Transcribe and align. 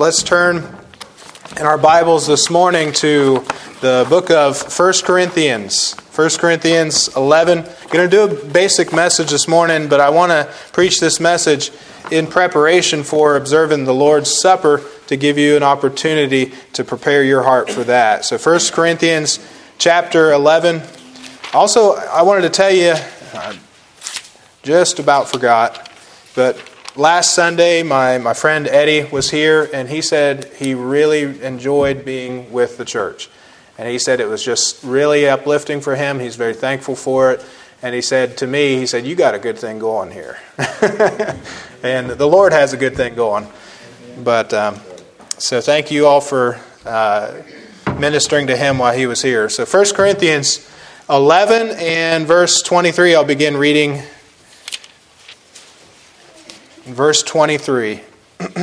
let's 0.00 0.22
turn 0.22 0.56
in 1.58 1.66
our 1.66 1.76
Bibles 1.76 2.26
this 2.26 2.48
morning 2.48 2.90
to 2.90 3.44
the 3.82 4.06
book 4.08 4.30
of 4.30 4.78
1 4.78 4.92
Corinthians. 5.04 5.92
1 5.92 6.30
Corinthians 6.38 7.14
11. 7.14 7.58
I'm 7.58 7.88
Going 7.90 8.08
to 8.08 8.08
do 8.08 8.22
a 8.22 8.44
basic 8.46 8.94
message 8.94 9.28
this 9.28 9.46
morning, 9.46 9.90
but 9.90 10.00
I 10.00 10.08
want 10.08 10.32
to 10.32 10.50
preach 10.72 11.00
this 11.00 11.20
message 11.20 11.70
in 12.10 12.26
preparation 12.26 13.02
for 13.02 13.36
observing 13.36 13.84
the 13.84 13.92
Lord's 13.92 14.40
Supper 14.40 14.80
to 15.08 15.18
give 15.18 15.36
you 15.36 15.54
an 15.54 15.62
opportunity 15.62 16.54
to 16.72 16.82
prepare 16.82 17.22
your 17.22 17.42
heart 17.42 17.70
for 17.70 17.84
that. 17.84 18.24
So 18.24 18.38
1 18.38 18.58
Corinthians 18.72 19.38
chapter 19.76 20.32
11. 20.32 20.80
Also, 21.52 21.96
I 21.96 22.22
wanted 22.22 22.40
to 22.40 22.48
tell 22.48 22.70
you, 22.70 22.94
I 23.34 23.58
just 24.62 24.98
about 24.98 25.28
forgot, 25.28 25.92
but 26.34 26.58
last 26.96 27.34
Sunday, 27.34 27.82
my, 27.82 28.18
my 28.18 28.34
friend 28.34 28.66
Eddie 28.66 29.08
was 29.10 29.30
here, 29.30 29.68
and 29.72 29.88
he 29.88 30.02
said 30.02 30.46
he 30.56 30.74
really 30.74 31.42
enjoyed 31.42 32.04
being 32.04 32.52
with 32.52 32.76
the 32.78 32.84
church. 32.84 33.28
And 33.78 33.88
he 33.88 33.98
said 33.98 34.20
it 34.20 34.28
was 34.28 34.44
just 34.44 34.82
really 34.84 35.28
uplifting 35.28 35.80
for 35.80 35.96
him. 35.96 36.18
He's 36.18 36.36
very 36.36 36.54
thankful 36.54 36.96
for 36.96 37.32
it. 37.32 37.44
And 37.82 37.94
he 37.94 38.02
said 38.02 38.36
to 38.38 38.46
me, 38.46 38.76
he 38.76 38.86
said, 38.86 39.06
You 39.06 39.14
got 39.14 39.34
a 39.34 39.38
good 39.38 39.58
thing 39.58 39.78
going 39.78 40.10
here. 40.10 40.38
and 41.82 42.10
the 42.10 42.28
Lord 42.28 42.52
has 42.52 42.74
a 42.74 42.76
good 42.76 42.94
thing 42.94 43.14
going. 43.14 43.48
But 44.22 44.52
um, 44.52 44.80
so 45.38 45.62
thank 45.62 45.90
you 45.90 46.06
all 46.06 46.20
for 46.20 46.60
uh, 46.84 47.40
ministering 47.96 48.48
to 48.48 48.56
him 48.56 48.76
while 48.76 48.94
he 48.94 49.06
was 49.06 49.22
here. 49.22 49.48
So 49.48 49.64
1 49.64 49.94
Corinthians 49.94 50.70
11 51.08 51.70
and 51.78 52.26
verse 52.26 52.60
23, 52.60 53.14
I'll 53.14 53.24
begin 53.24 53.56
reading 53.56 54.02
verse 56.94 57.22
23. 57.22 58.00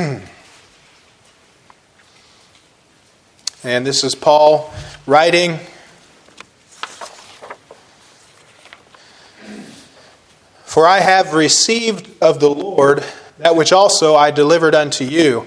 and 3.64 3.86
this 3.86 4.04
is 4.04 4.14
Paul 4.14 4.72
writing. 5.06 5.58
For 10.64 10.86
I 10.86 11.00
have 11.00 11.34
received 11.34 12.10
of 12.22 12.40
the 12.40 12.50
Lord 12.50 13.04
that 13.38 13.56
which 13.56 13.72
also 13.72 14.14
I 14.14 14.30
delivered 14.30 14.74
unto 14.74 15.04
you, 15.04 15.46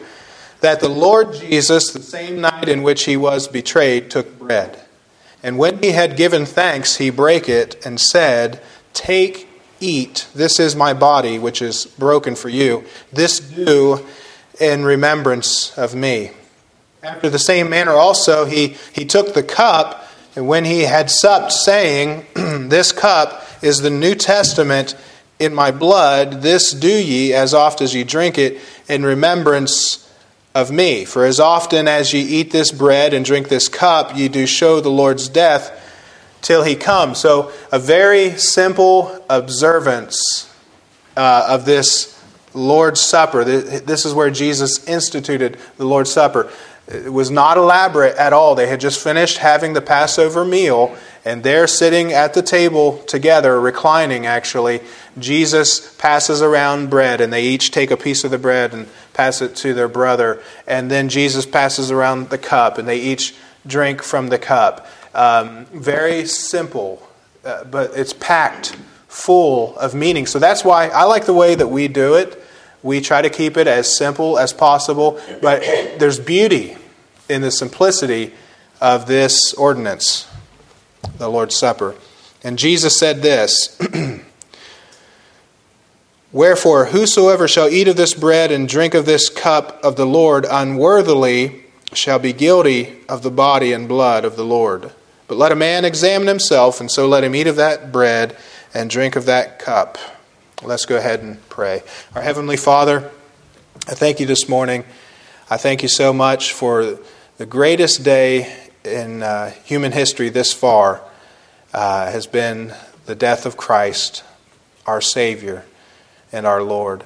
that 0.62 0.80
the 0.80 0.90
Lord 0.90 1.34
Jesus, 1.34 1.92
the 1.92 2.02
same 2.02 2.42
night 2.42 2.68
in 2.68 2.84
which 2.84 3.06
he 3.06 3.18
was 3.18 3.48
betrayed, 3.48 4.10
took 4.10 4.40
bread. 4.40 4.80
And 5.44 5.58
when 5.58 5.82
he 5.82 5.92
had 5.92 6.18
given 6.18 6.46
thanks, 6.46 6.98
he 6.98 7.10
brake 7.10 7.50
it 7.50 7.86
and 7.86 8.00
said, 8.00 8.62
Take 8.94 9.48
Eat, 9.82 10.28
this 10.34 10.60
is 10.60 10.76
my 10.76 10.94
body, 10.94 11.40
which 11.40 11.62
is 11.62 11.86
broken 11.86 12.36
for 12.36 12.50
you. 12.50 12.86
This 13.12 13.40
do 13.40 14.06
in 14.60 14.86
remembrance 14.86 15.78
of 15.78 15.96
me. 15.96 16.32
After 17.04 17.30
the 17.30 17.40
same 17.40 17.70
manner 17.70 17.94
also, 17.94 18.46
he, 18.46 18.78
he 18.94 19.06
took 19.06 19.34
the 19.34 19.42
cup, 19.42 20.08
and 20.36 20.48
when 20.48 20.66
he 20.66 20.82
had 20.82 21.10
supped, 21.10 21.52
saying, 21.52 22.28
This 22.36 22.92
cup 22.92 23.44
is 23.64 23.80
the 23.80 23.90
New 23.90 24.14
Testament 24.14 24.96
in 25.40 25.56
my 25.56 25.72
blood. 25.72 26.44
This 26.44 26.72
do 26.72 26.88
ye 26.88 27.34
as 27.34 27.56
oft 27.56 27.82
as 27.82 27.96
ye 27.96 28.04
drink 28.04 28.38
it 28.38 28.62
in 28.88 29.04
remembrance 29.04 30.08
of 30.54 30.72
me. 30.72 31.06
For 31.06 31.26
as 31.26 31.40
often 31.40 31.88
as 31.88 32.14
ye 32.14 32.22
eat 32.22 32.52
this 32.52 32.72
bread 32.72 33.14
and 33.14 33.26
drink 33.26 33.50
this 33.50 33.68
cup, 33.68 34.16
ye 34.16 34.28
do 34.28 34.46
show 34.46 34.80
the 34.80 34.90
Lord's 34.90 35.28
death 35.28 35.81
till 36.42 36.64
he 36.64 36.76
comes. 36.76 37.20
So, 37.20 37.52
a 37.72 37.80
very 37.80 38.32
simple 38.32 39.24
observance 39.30 40.54
uh, 41.16 41.46
of 41.50 41.66
this 41.66 42.22
Lord's 42.54 43.00
Supper. 43.00 43.44
This 43.44 44.06
is 44.06 44.14
where 44.14 44.30
Jesus 44.30 44.88
instituted 44.88 45.58
the 45.78 45.86
Lord's 45.86 46.12
Supper. 46.12 46.50
It 46.88 47.14
was 47.14 47.32
not 47.32 47.58
elaborate 47.58 48.18
at 48.18 48.34
all. 48.34 48.56
They 48.56 48.68
had 48.68 48.82
just 48.82 49.02
finished 49.02 49.38
having 49.38 49.74
the 49.74 49.82
Passover 49.82 50.44
meal, 50.44 50.96
and 51.24 51.42
they're 51.42 51.68
sitting 51.68 52.12
at 52.12 52.34
the 52.34 52.42
table 52.42 52.98
together, 53.04 53.60
reclining 53.60 54.26
actually. 54.26 54.82
Jesus 55.18 55.96
passes 55.96 56.42
around 56.42 56.90
bread, 56.90 57.22
and 57.22 57.32
they 57.32 57.44
each 57.44 57.72
take 57.72 57.92
a 57.92 57.98
piece 57.98 58.24
of 58.26 58.32
the 58.32 58.38
bread 58.38 58.74
and 58.74 58.88
pass 59.14 59.42
it 59.42 59.56
to 59.58 59.74
their 59.74 59.88
brother. 59.88 60.42
And 60.68 60.92
then 60.92 61.08
Jesus 61.08 61.46
passes 61.46 61.92
around 61.92 62.30
the 62.30 62.38
cup, 62.38 62.78
and 62.78 62.88
they 62.88 63.00
each 63.00 63.36
drink 63.66 64.04
from 64.04 64.28
the 64.28 64.40
cup. 64.40 64.88
Um, 65.14 65.66
very 65.66 66.26
simple, 66.26 67.08
uh, 67.44 67.64
but 67.66 67.92
it's 67.96 68.14
packed 68.14 68.76
full 69.08 69.78
of 69.78 69.94
meaning. 69.94 70.26
So 70.26 70.40
that's 70.40 70.64
why 70.64 70.88
I 70.88 71.04
like 71.04 71.26
the 71.26 71.34
way 71.34 71.56
that 71.56 71.68
we 71.68 71.88
do 71.88 72.16
it. 72.16 72.42
We 72.84 73.02
try 73.02 73.22
to 73.22 73.30
keep 73.30 73.58
it 73.58 73.68
as 73.68 73.96
simple 73.96 74.40
as 74.40 74.54
possible, 74.54 75.22
but 75.42 75.62
there's 76.00 76.20
beauty 76.20 76.78
in 77.30 77.42
the 77.42 77.52
simplicity 77.52 78.34
of 78.80 79.06
this 79.06 79.54
ordinance, 79.54 80.28
the 81.18 81.30
Lord's 81.30 81.56
Supper. 81.56 81.96
And 82.44 82.58
Jesus 82.58 82.98
said 82.98 83.22
this 83.22 83.80
Wherefore, 86.32 86.86
whosoever 86.86 87.48
shall 87.48 87.70
eat 87.70 87.88
of 87.88 87.98
this 87.98 88.14
bread 88.14 88.52
and 88.52 88.68
drink 88.68 88.94
of 88.94 89.06
this 89.06 89.30
cup 89.30 89.84
of 89.84 89.98
the 89.98 90.06
Lord 90.06 90.46
unworthily 90.50 91.66
shall 91.94 92.20
be 92.20 92.34
guilty 92.34 93.00
of 93.10 93.24
the 93.24 93.32
body 93.32 93.74
and 93.74 93.88
blood 93.88 94.26
of 94.26 94.36
the 94.36 94.46
Lord. 94.46 94.92
But 95.28 95.38
let 95.38 95.52
a 95.52 95.56
man 95.56 95.86
examine 95.86 96.28
himself, 96.28 96.80
and 96.80 96.92
so 96.92 97.08
let 97.08 97.24
him 97.24 97.36
eat 97.36 97.48
of 97.48 97.56
that 97.56 97.92
bread 97.92 98.36
and 98.74 98.90
drink 98.90 99.16
of 99.16 99.26
that 99.26 99.60
cup. 99.60 99.98
Let's 100.64 100.86
go 100.86 100.98
ahead 100.98 101.22
and 101.22 101.48
pray. 101.50 101.84
Our 102.16 102.22
Heavenly 102.22 102.58
Father, 102.58 103.10
I 103.88 103.96
thank 103.96 104.20
you 104.20 104.26
this 104.26 104.48
morning. 104.48 104.84
I 105.50 105.58
thank 105.58 105.84
you 105.84 105.90
so 105.90 106.14
much 106.14 106.54
for 106.54 107.00
the 107.38 107.46
greatest 107.46 108.04
day 108.04 108.56
in 108.84 109.24
uh, 109.24 109.52
human 109.64 109.92
history 109.92 110.30
this 110.30 110.54
far 110.54 111.02
uh, 111.74 112.12
has 112.12 112.28
been 112.28 112.74
the 113.06 113.16
death 113.16 113.46
of 113.46 113.58
Christ, 113.58 114.24
our 114.86 115.02
Savior 115.02 115.66
and 116.32 116.46
our 116.46 116.62
Lord. 116.62 117.04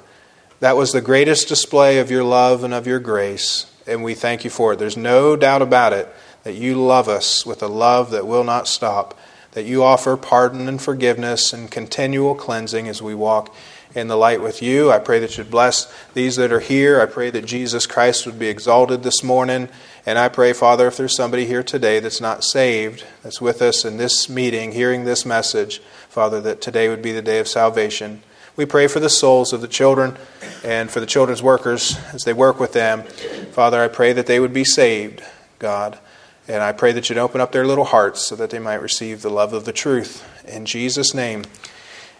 That 0.59 0.78
was 0.78 0.91
the 0.91 1.01
greatest 1.01 1.47
display 1.47 2.00
of 2.00 2.12
your 2.12 2.24
love 2.24 2.63
and 2.63 2.74
of 2.74 2.88
your 2.88 3.00
grace, 3.00 3.72
and 3.88 4.03
we 4.03 4.13
thank 4.13 4.44
you 4.44 4.50
for 4.50 4.73
it. 4.73 4.79
There's 4.79 4.97
no 4.97 5.35
doubt 5.35 5.62
about 5.62 5.94
it 5.94 6.13
that 6.44 6.56
you 6.56 6.75
love 6.75 7.07
us 7.07 7.46
with 7.46 7.63
a 7.63 7.68
love 7.68 8.12
that 8.12 8.28
will 8.28 8.44
not 8.44 8.68
stop, 8.68 9.18
that 9.51 9.66
you 9.66 9.84
offer 9.84 10.16
pardon 10.16 10.68
and 10.68 10.81
forgiveness 10.81 11.53
and 11.53 11.72
continual 11.72 12.35
cleansing 12.35 12.88
as 12.88 13.01
we 13.01 13.16
walk 13.16 13.56
in 13.95 14.09
the 14.09 14.18
light 14.18 14.41
with 14.41 14.62
you. 14.62 14.91
I 14.91 15.00
pray 15.00 15.19
that 15.19 15.38
you'd 15.38 15.50
bless 15.50 15.91
these 16.13 16.35
that 16.35 16.51
are 16.51 16.59
here. 16.59 17.01
I 17.01 17.06
pray 17.06 17.29
that 17.31 17.45
Jesus 17.45 17.88
Christ 17.88 18.25
would 18.25 18.38
be 18.38 18.47
exalted 18.47 19.03
this 19.03 19.24
morning. 19.24 19.69
And 20.06 20.19
I 20.19 20.29
pray, 20.29 20.53
Father, 20.53 20.88
if 20.88 20.97
there's 20.97 21.16
somebody 21.16 21.45
here 21.45 21.63
today 21.63 22.00
that's 22.00 22.22
not 22.22 22.44
saved, 22.44 23.06
that's 23.24 23.41
with 23.41 23.62
us 23.62 23.85
in 23.85 23.97
this 23.97 24.29
meeting, 24.29 24.74
hearing 24.74 25.06
this 25.06 25.25
message, 25.25 25.79
Father, 26.09 26.41
that 26.41 26.62
today 26.62 26.90
would 26.90 27.01
be 27.01 27.13
the 27.13 27.22
day 27.22 27.40
of 27.40 27.47
salvation. 27.47 28.22
We 28.56 28.66
pray 28.66 28.88
for 28.88 29.02
the 29.02 29.10
souls 29.10 29.52
of 29.52 29.60
the 29.60 29.68
children 29.68 30.16
and 30.64 30.90
for 30.90 31.02
the 31.02 31.06
children's 31.06 31.44
workers 31.44 31.98
as 32.14 32.24
they 32.24 32.32
work 32.32 32.58
with 32.58 32.72
them. 32.72 33.04
Father, 33.52 33.82
I 33.82 33.90
pray 33.90 34.14
that 34.14 34.28
they 34.28 34.40
would 34.40 34.54
be 34.54 34.64
saved, 34.64 35.22
God. 35.60 36.00
And 36.48 36.64
I 36.64 36.72
pray 36.72 36.94
that 36.94 37.10
you'd 37.10 37.18
open 37.18 37.42
up 37.42 37.52
their 37.52 37.66
little 37.66 37.84
hearts 37.84 38.26
so 38.26 38.34
that 38.38 38.52
they 38.52 38.60
might 38.60 38.82
receive 38.82 39.22
the 39.22 39.30
love 39.30 39.52
of 39.52 39.66
the 39.66 39.74
truth. 39.74 40.24
In 40.48 40.66
Jesus' 40.66 41.14
name, 41.14 41.44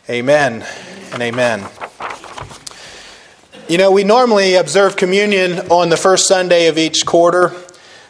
amen 0.10 0.66
and 1.14 1.22
amen. 1.22 1.70
You 3.70 3.78
know, 3.78 3.92
we 3.92 4.04
normally 4.04 4.56
observe 4.56 4.98
communion 4.98 5.72
on 5.72 5.88
the 5.88 5.98
first 5.98 6.28
Sunday 6.28 6.68
of 6.68 6.78
each 6.78 7.06
quarter. 7.06 7.54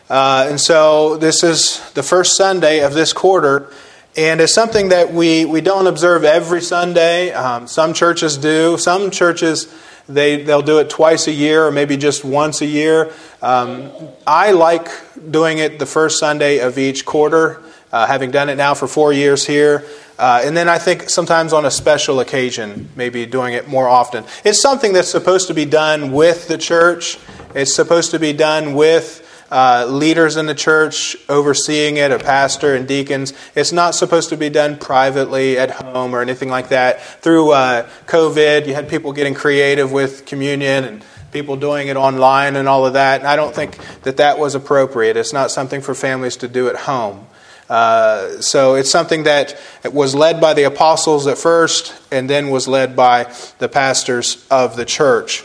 Uh, 0.10 0.48
and 0.50 0.60
so 0.60 1.16
this 1.18 1.44
is 1.44 1.80
the 1.92 2.04
first 2.04 2.36
Sunday 2.36 2.80
of 2.80 2.96
this 2.96 3.14
quarter. 3.14 3.72
And 4.18 4.40
it's 4.40 4.54
something 4.54 4.90
that 4.90 5.14
we, 5.14 5.44
we 5.44 5.60
don't 5.60 5.88
observe 5.88 6.24
every 6.24 6.62
Sunday. 6.62 7.34
Um, 7.34 7.68
some 7.68 7.94
churches 7.94 8.38
do. 8.38 8.78
Some 8.78 9.12
churches 9.12 9.74
they, 10.08 10.44
they'll 10.44 10.62
do 10.62 10.80
it 10.80 10.90
twice 10.90 11.28
a 11.28 11.32
year 11.32 11.66
or 11.66 11.72
maybe 11.72 11.98
just 11.98 12.24
once 12.24 12.62
a 12.62 12.66
year. 12.66 13.12
Um, 13.42 13.92
I 14.26 14.52
like 14.52 14.88
doing 15.32 15.58
it 15.58 15.80
the 15.80 15.86
first 15.86 16.20
Sunday 16.20 16.60
of 16.60 16.78
each 16.78 17.06
quarter, 17.06 17.62
uh, 17.92 18.06
having 18.06 18.32
done 18.32 18.50
it 18.50 18.56
now 18.56 18.74
for 18.74 18.88
four 18.88 19.12
years 19.12 19.46
here. 19.46 19.84
Uh, 20.18 20.42
and 20.46 20.56
then 20.56 20.70
I 20.70 20.78
think 20.78 21.10
sometimes 21.10 21.52
on 21.52 21.66
a 21.66 21.72
special 21.72 22.20
occasion, 22.20 22.90
maybe 22.96 23.26
doing 23.26 23.54
it 23.54 23.68
more 23.68 23.90
often. 23.90 24.24
It's 24.46 24.62
something 24.62 24.94
that's 24.94 25.10
supposed 25.10 25.48
to 25.48 25.54
be 25.54 25.66
done 25.66 26.14
with 26.14 26.48
the 26.48 26.58
church, 26.58 27.18
it's 27.54 27.74
supposed 27.74 28.12
to 28.12 28.20
be 28.20 28.32
done 28.32 28.76
with 28.76 29.25
uh, 29.52 29.86
leaders 29.88 30.38
in 30.38 30.46
the 30.46 30.56
church 30.56 31.16
overseeing 31.30 31.98
it, 31.98 32.12
a 32.12 32.20
pastor 32.20 32.76
and 32.76 32.88
deacons. 32.88 33.34
It's 33.54 33.72
not 33.72 33.96
supposed 33.96 34.30
to 34.30 34.38
be 34.38 34.50
done 34.50 34.78
privately 34.78 35.58
at 35.58 35.72
home 35.72 36.16
or 36.16 36.22
anything 36.22 36.50
like 36.50 36.70
that. 36.70 37.02
Through 37.02 37.52
uh, 37.52 37.88
COVID, 38.08 38.68
you 38.68 38.74
had 38.74 38.90
people 38.90 39.14
getting 39.14 39.34
creative 39.34 39.92
with 39.92 40.26
communion 40.26 40.84
and 40.84 41.04
people 41.32 41.58
doing 41.58 41.90
it 41.90 41.98
online 41.98 42.56
and 42.56 42.68
all 42.68 42.86
of 42.86 42.94
that. 42.94 43.20
And 43.20 43.28
I 43.28 43.36
don't 43.36 43.54
think 43.54 43.78
that 44.04 44.18
that 44.18 44.40
was 44.40 44.56
appropriate. 44.56 45.18
It's 45.18 45.34
not 45.34 45.52
something 45.52 45.82
for 45.82 45.94
families 45.94 46.38
to 46.38 46.48
do 46.48 46.70
at 46.70 46.76
home. 46.76 47.28
Uh, 47.70 48.42
so 48.42 48.76
it's 48.76 48.90
something 48.90 49.24
that 49.24 49.60
was 49.92 50.16
led 50.16 50.40
by 50.40 50.54
the 50.54 50.64
apostles 50.64 51.28
at 51.28 51.38
first 51.38 51.94
and 52.12 52.30
then 52.30 52.50
was 52.50 52.68
led 52.68 52.96
by 52.96 53.34
the 53.60 53.68
pastors 53.68 54.46
of 54.50 54.76
the 54.76 54.86
church. 54.86 55.44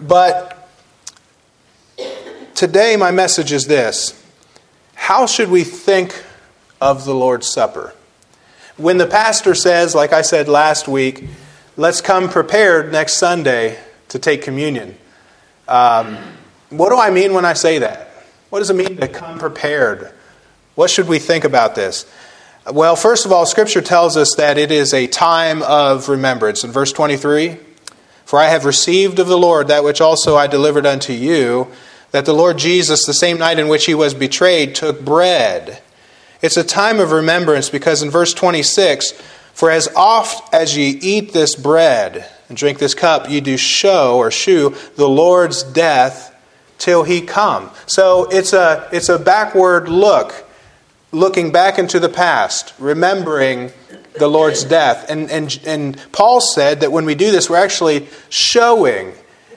But 0.00 0.57
today, 2.58 2.96
my 2.96 3.12
message 3.12 3.52
is 3.52 3.68
this 3.68 4.20
How 4.94 5.26
should 5.26 5.48
we 5.48 5.62
think 5.62 6.24
of 6.80 7.04
the 7.04 7.14
Lord's 7.14 7.46
Supper? 7.46 7.94
When 8.76 8.98
the 8.98 9.06
pastor 9.06 9.54
says, 9.54 9.94
like 9.94 10.12
I 10.12 10.22
said 10.22 10.48
last 10.48 10.88
week, 10.88 11.24
let's 11.76 12.00
come 12.00 12.28
prepared 12.28 12.90
next 12.90 13.14
Sunday 13.14 13.78
to 14.08 14.18
take 14.18 14.42
communion. 14.42 14.96
Um, 15.68 16.18
what 16.70 16.90
do 16.90 16.98
I 16.98 17.10
mean 17.10 17.32
when 17.32 17.44
I 17.44 17.52
say 17.52 17.78
that? 17.78 18.10
What 18.50 18.58
does 18.58 18.70
it 18.70 18.76
mean 18.76 18.96
to 18.96 19.06
come 19.06 19.38
prepared? 19.38 20.12
What 20.74 20.90
should 20.90 21.06
we 21.06 21.20
think 21.20 21.44
about 21.44 21.76
this? 21.76 22.10
Well, 22.70 22.96
first 22.96 23.24
of 23.24 23.30
all, 23.30 23.46
Scripture 23.46 23.82
tells 23.82 24.16
us 24.16 24.34
that 24.36 24.58
it 24.58 24.72
is 24.72 24.92
a 24.92 25.06
time 25.06 25.62
of 25.62 26.08
remembrance. 26.08 26.64
In 26.64 26.72
verse 26.72 26.92
23, 26.92 27.56
for 28.24 28.40
I 28.40 28.46
have 28.46 28.64
received 28.64 29.20
of 29.20 29.28
the 29.28 29.38
Lord 29.38 29.68
that 29.68 29.84
which 29.84 30.00
also 30.00 30.36
I 30.36 30.48
delivered 30.48 30.86
unto 30.86 31.12
you, 31.12 31.68
that 32.10 32.24
the 32.24 32.32
Lord 32.32 32.58
Jesus, 32.58 33.04
the 33.04 33.12
same 33.12 33.38
night 33.38 33.58
in 33.58 33.68
which 33.68 33.86
he 33.86 33.94
was 33.94 34.14
betrayed, 34.14 34.74
took 34.74 35.04
bread. 35.04 35.82
It's 36.40 36.56
a 36.56 36.64
time 36.64 37.00
of 37.00 37.12
remembrance 37.12 37.68
because 37.68 38.02
in 38.02 38.10
verse 38.10 38.32
26, 38.32 39.12
for 39.52 39.70
as 39.70 39.88
oft 39.96 40.54
as 40.54 40.76
ye 40.76 40.90
eat 41.02 41.32
this 41.32 41.54
bread 41.54 42.28
and 42.48 42.56
drink 42.56 42.78
this 42.78 42.94
cup, 42.94 43.28
ye 43.28 43.40
do 43.40 43.56
show 43.56 44.16
or 44.16 44.30
shew 44.30 44.74
the 44.96 45.08
Lord's 45.08 45.62
death 45.62 46.34
till 46.78 47.02
he 47.02 47.20
come. 47.20 47.70
So 47.86 48.28
it's 48.30 48.52
a, 48.52 48.88
it's 48.92 49.08
a 49.08 49.18
backward 49.18 49.88
look, 49.88 50.48
looking 51.10 51.50
back 51.50 51.78
into 51.78 51.98
the 51.98 52.08
past, 52.08 52.72
remembering 52.78 53.72
the 54.16 54.28
Lord's 54.28 54.64
death. 54.64 55.10
And, 55.10 55.30
and, 55.30 55.58
and 55.66 56.12
Paul 56.12 56.40
said 56.40 56.80
that 56.80 56.92
when 56.92 57.04
we 57.04 57.14
do 57.14 57.32
this, 57.32 57.50
we're 57.50 57.56
actually 57.56 58.06
showing. 58.28 59.12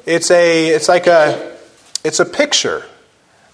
It's, 0.06 0.32
a, 0.32 0.70
it's 0.70 0.90
like 0.90 1.08
a, 1.08 1.58
it's 2.04 2.20
a 2.20 2.26
picture 2.26 2.86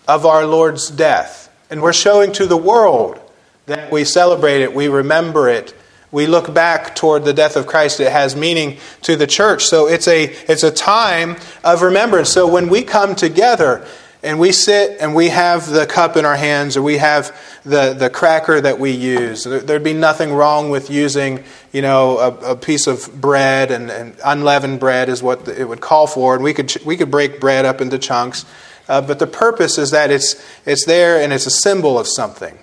of 0.07 0.25
our 0.25 0.45
Lord's 0.45 0.89
death. 0.89 1.53
And 1.69 1.81
we're 1.81 1.93
showing 1.93 2.31
to 2.33 2.45
the 2.45 2.57
world 2.57 3.19
that 3.65 3.91
we 3.91 4.05
celebrate 4.05 4.61
it, 4.61 4.73
we 4.73 4.87
remember 4.87 5.49
it, 5.49 5.73
we 6.11 6.25
look 6.25 6.53
back 6.53 6.95
toward 6.95 7.25
the 7.25 7.33
death 7.33 7.57
of 7.57 7.67
Christ. 7.67 7.99
It 7.99 8.11
has 8.11 8.35
meaning 8.35 8.77
to 9.01 9.17
the 9.17 9.27
church. 9.27 9.65
So 9.65 9.87
it's 9.87 10.07
a, 10.07 10.23
it's 10.49 10.63
a 10.63 10.71
time 10.71 11.35
of 11.65 11.81
remembrance. 11.81 12.29
So 12.29 12.47
when 12.47 12.69
we 12.69 12.83
come 12.83 13.13
together, 13.13 13.85
and 14.27 14.39
we 14.39 14.51
sit 14.51 14.97
and 14.99 15.15
we 15.15 15.29
have 15.29 15.69
the 15.69 15.85
cup 15.85 16.17
in 16.17 16.25
our 16.25 16.35
hands 16.35 16.75
or 16.75 16.81
we 16.81 16.97
have 16.97 17.33
the, 17.63 17.93
the 17.93 18.09
cracker 18.09 18.59
that 18.59 18.77
we 18.77 18.91
use. 18.91 19.45
There'd 19.45 19.83
be 19.83 19.93
nothing 19.93 20.33
wrong 20.33 20.69
with 20.69 20.89
using, 20.89 21.45
you 21.71 21.81
know, 21.81 22.17
a, 22.17 22.51
a 22.51 22.55
piece 22.57 22.87
of 22.87 23.21
bread 23.21 23.71
and, 23.71 23.89
and, 23.89 24.17
unleavened 24.25 24.81
bread 24.81 25.07
is 25.07 25.23
what 25.23 25.47
it 25.47 25.63
would 25.63 25.79
call 25.79 26.07
for. 26.07 26.35
And 26.35 26.43
we 26.43 26.53
could, 26.53 26.75
we 26.85 26.97
could 26.97 27.09
break 27.09 27.39
bread 27.39 27.63
up 27.63 27.79
into 27.79 27.97
chunks. 27.97 28.45
Uh, 28.89 28.99
but 28.99 29.19
the 29.19 29.27
purpose 29.27 29.77
is 29.77 29.91
that 29.91 30.11
it's, 30.11 30.35
it's 30.65 30.85
there 30.85 31.21
and 31.21 31.31
it's 31.31 31.45
a 31.45 31.51
symbol 31.51 31.97
of 31.97 32.05
something. 32.05 32.59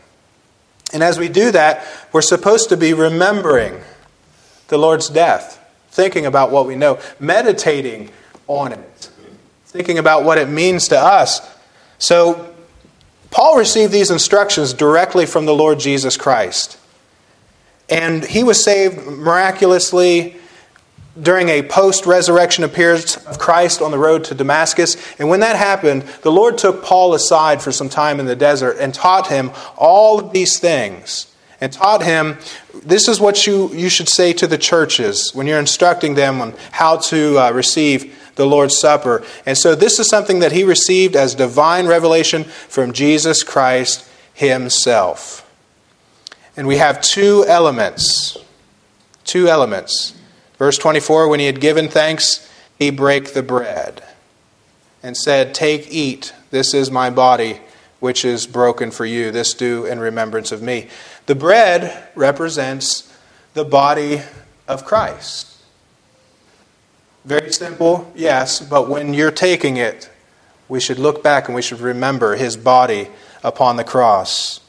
And 0.92 1.02
as 1.02 1.18
we 1.18 1.30
do 1.30 1.50
that, 1.50 1.86
we're 2.12 2.20
supposed 2.20 2.68
to 2.68 2.76
be 2.76 2.92
remembering 2.92 3.80
the 4.68 4.76
Lord's 4.76 5.08
death, 5.08 5.58
thinking 5.88 6.26
about 6.26 6.50
what 6.50 6.66
we 6.66 6.76
know, 6.76 7.00
meditating 7.18 8.10
on 8.48 8.72
it 8.72 9.10
thinking 9.74 9.98
about 9.98 10.22
what 10.22 10.38
it 10.38 10.48
means 10.48 10.86
to 10.86 10.96
us. 10.96 11.40
So, 11.98 12.54
Paul 13.30 13.58
received 13.58 13.92
these 13.92 14.12
instructions 14.12 14.72
directly 14.72 15.26
from 15.26 15.44
the 15.44 15.54
Lord 15.54 15.80
Jesus 15.80 16.16
Christ. 16.16 16.78
And 17.88 18.24
he 18.24 18.44
was 18.44 18.62
saved 18.62 19.06
miraculously 19.06 20.36
during 21.20 21.48
a 21.48 21.62
post 21.62 22.06
resurrection 22.06 22.64
appearance 22.64 23.16
of 23.26 23.38
Christ 23.38 23.82
on 23.82 23.90
the 23.90 23.98
road 23.98 24.24
to 24.24 24.34
Damascus. 24.34 24.96
And 25.18 25.28
when 25.28 25.40
that 25.40 25.56
happened, 25.56 26.02
the 26.22 26.32
Lord 26.32 26.58
took 26.58 26.84
Paul 26.84 27.14
aside 27.14 27.62
for 27.62 27.72
some 27.72 27.88
time 27.88 28.20
in 28.20 28.26
the 28.26 28.36
desert 28.36 28.76
and 28.78 28.92
taught 28.92 29.28
him 29.28 29.50
all 29.76 30.20
of 30.20 30.32
these 30.32 30.58
things. 30.58 31.30
And 31.60 31.72
taught 31.72 32.02
him 32.02 32.38
this 32.84 33.08
is 33.08 33.20
what 33.20 33.46
you, 33.46 33.72
you 33.72 33.88
should 33.88 34.08
say 34.08 34.32
to 34.34 34.46
the 34.46 34.58
churches 34.58 35.34
when 35.34 35.46
you're 35.46 35.58
instructing 35.58 36.14
them 36.14 36.40
on 36.40 36.54
how 36.72 36.98
to 36.98 37.38
uh, 37.38 37.50
receive 37.52 38.16
the 38.36 38.46
Lord's 38.46 38.78
Supper. 38.78 39.24
And 39.46 39.56
so 39.56 39.74
this 39.74 39.98
is 39.98 40.08
something 40.08 40.40
that 40.40 40.52
he 40.52 40.64
received 40.64 41.16
as 41.16 41.34
divine 41.34 41.86
revelation 41.86 42.44
from 42.44 42.92
Jesus 42.92 43.42
Christ 43.42 44.08
himself. 44.32 45.40
And 46.56 46.66
we 46.66 46.76
have 46.76 47.00
two 47.00 47.44
elements. 47.46 48.36
Two 49.24 49.48
elements. 49.48 50.14
Verse 50.58 50.78
24 50.78 51.28
when 51.28 51.40
he 51.40 51.46
had 51.46 51.60
given 51.60 51.88
thanks, 51.88 52.50
he 52.78 52.90
brake 52.90 53.34
the 53.34 53.42
bread 53.42 54.02
and 55.02 55.16
said, 55.16 55.54
Take, 55.54 55.92
eat, 55.92 56.32
this 56.50 56.74
is 56.74 56.90
my 56.90 57.10
body, 57.10 57.60
which 58.00 58.24
is 58.24 58.46
broken 58.46 58.90
for 58.90 59.04
you. 59.04 59.30
This 59.30 59.54
do 59.54 59.84
in 59.84 59.98
remembrance 59.98 60.52
of 60.52 60.62
me. 60.62 60.88
The 61.26 61.34
bread 61.34 62.08
represents 62.14 63.12
the 63.54 63.64
body 63.64 64.22
of 64.68 64.84
Christ. 64.84 65.53
Very 67.24 67.52
simple, 67.52 68.12
yes, 68.14 68.60
but 68.60 68.88
when 68.88 69.14
you're 69.14 69.30
taking 69.30 69.78
it, 69.78 70.10
we 70.68 70.78
should 70.78 70.98
look 70.98 71.22
back 71.22 71.48
and 71.48 71.54
we 71.54 71.62
should 71.62 71.80
remember 71.80 72.36
his 72.36 72.56
body 72.56 73.08
upon 73.42 73.76
the 73.76 73.84
cross. 73.84 74.60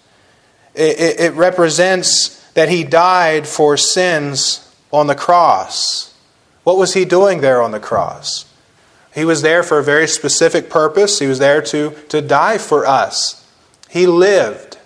It, 0.73 0.99
it, 0.99 1.19
it, 1.19 1.33
represents 1.33 2.41
that 2.53 2.69
he 2.69 2.83
died 2.83 3.47
for 3.47 3.77
sins 3.77 4.73
on 4.91 5.07
the 5.07 5.15
cross. 5.15 6.13
What 6.63 6.77
was 6.77 6.93
he 6.93 7.05
doing 7.05 7.41
there 7.41 7.61
on 7.61 7.71
the 7.71 7.79
cross? 7.79 8.45
He 9.13 9.23
was 9.23 9.41
there 9.41 9.63
for 9.63 9.79
a 9.79 9.83
very 9.83 10.07
specific 10.07 10.69
purpose. 10.69 11.19
He 11.19 11.27
was 11.27 11.39
there 11.39 11.61
to, 11.61 11.91
to 12.09 12.21
die 12.21 12.57
for 12.57 12.85
us. 12.85 13.45
He 13.89 14.07
lived 14.07 14.77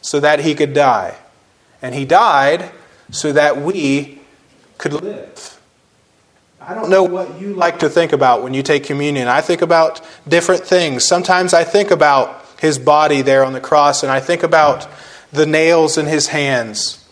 so 0.00 0.18
that 0.18 0.40
he 0.40 0.54
could 0.54 0.74
die. 0.74 1.16
And 1.80 1.94
he 1.94 2.04
died 2.04 2.70
so 3.12 3.32
that 3.32 3.60
we 3.60 4.20
could 4.78 4.92
live. 4.92 5.59
I 6.70 6.74
don't 6.74 6.88
know 6.88 7.02
what 7.02 7.40
you 7.40 7.54
like 7.54 7.80
to 7.80 7.88
think 7.88 8.12
about 8.12 8.44
when 8.44 8.54
you 8.54 8.62
take 8.62 8.84
communion. 8.84 9.26
I 9.26 9.40
think 9.40 9.60
about 9.60 10.00
different 10.28 10.62
things. 10.62 11.04
Sometimes 11.04 11.52
I 11.52 11.64
think 11.64 11.90
about 11.90 12.44
his 12.60 12.78
body 12.78 13.22
there 13.22 13.44
on 13.44 13.54
the 13.54 13.60
cross, 13.60 14.04
and 14.04 14.12
I 14.12 14.20
think 14.20 14.44
about 14.44 14.86
the 15.32 15.46
nails 15.46 15.98
in 15.98 16.06
his 16.06 16.28
hands. 16.28 17.04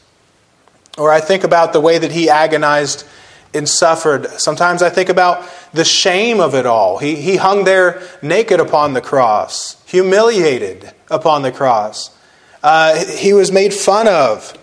Or 0.97 1.11
I 1.11 1.19
think 1.19 1.43
about 1.43 1.73
the 1.73 1.81
way 1.81 1.99
that 1.99 2.13
he 2.13 2.31
agonized 2.31 3.05
and 3.53 3.69
suffered. 3.69 4.29
Sometimes 4.39 4.81
I 4.81 4.91
think 4.91 5.09
about 5.09 5.45
the 5.73 5.85
shame 5.85 6.39
of 6.39 6.55
it 6.55 6.65
all. 6.65 6.99
He, 6.99 7.17
he 7.17 7.35
hung 7.35 7.65
there 7.65 8.01
naked 8.23 8.61
upon 8.61 8.93
the 8.93 9.01
cross, 9.01 9.85
humiliated 9.87 10.93
upon 11.11 11.43
the 11.43 11.50
cross. 11.50 12.17
Uh, 12.62 13.05
he 13.07 13.33
was 13.33 13.50
made 13.50 13.75
fun 13.75 14.07
of. 14.07 14.57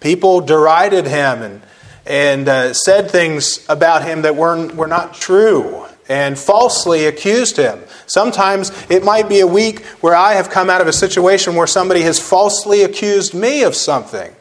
People 0.00 0.40
derided 0.40 1.04
him 1.04 1.42
and 1.42 1.60
and 2.08 2.48
uh, 2.48 2.72
said 2.72 3.10
things 3.10 3.64
about 3.68 4.02
him 4.02 4.22
that 4.22 4.34
were, 4.34 4.66
were 4.68 4.86
not 4.86 5.14
true 5.14 5.84
and 6.08 6.38
falsely 6.38 7.04
accused 7.04 7.58
him. 7.58 7.78
Sometimes 8.06 8.72
it 8.88 9.04
might 9.04 9.28
be 9.28 9.40
a 9.40 9.46
week 9.46 9.84
where 10.00 10.14
I 10.14 10.32
have 10.32 10.48
come 10.48 10.70
out 10.70 10.80
of 10.80 10.86
a 10.86 10.92
situation 10.92 11.54
where 11.54 11.66
somebody 11.66 12.00
has 12.00 12.18
falsely 12.18 12.82
accused 12.82 13.34
me 13.34 13.62
of 13.62 13.74
something. 13.74 14.34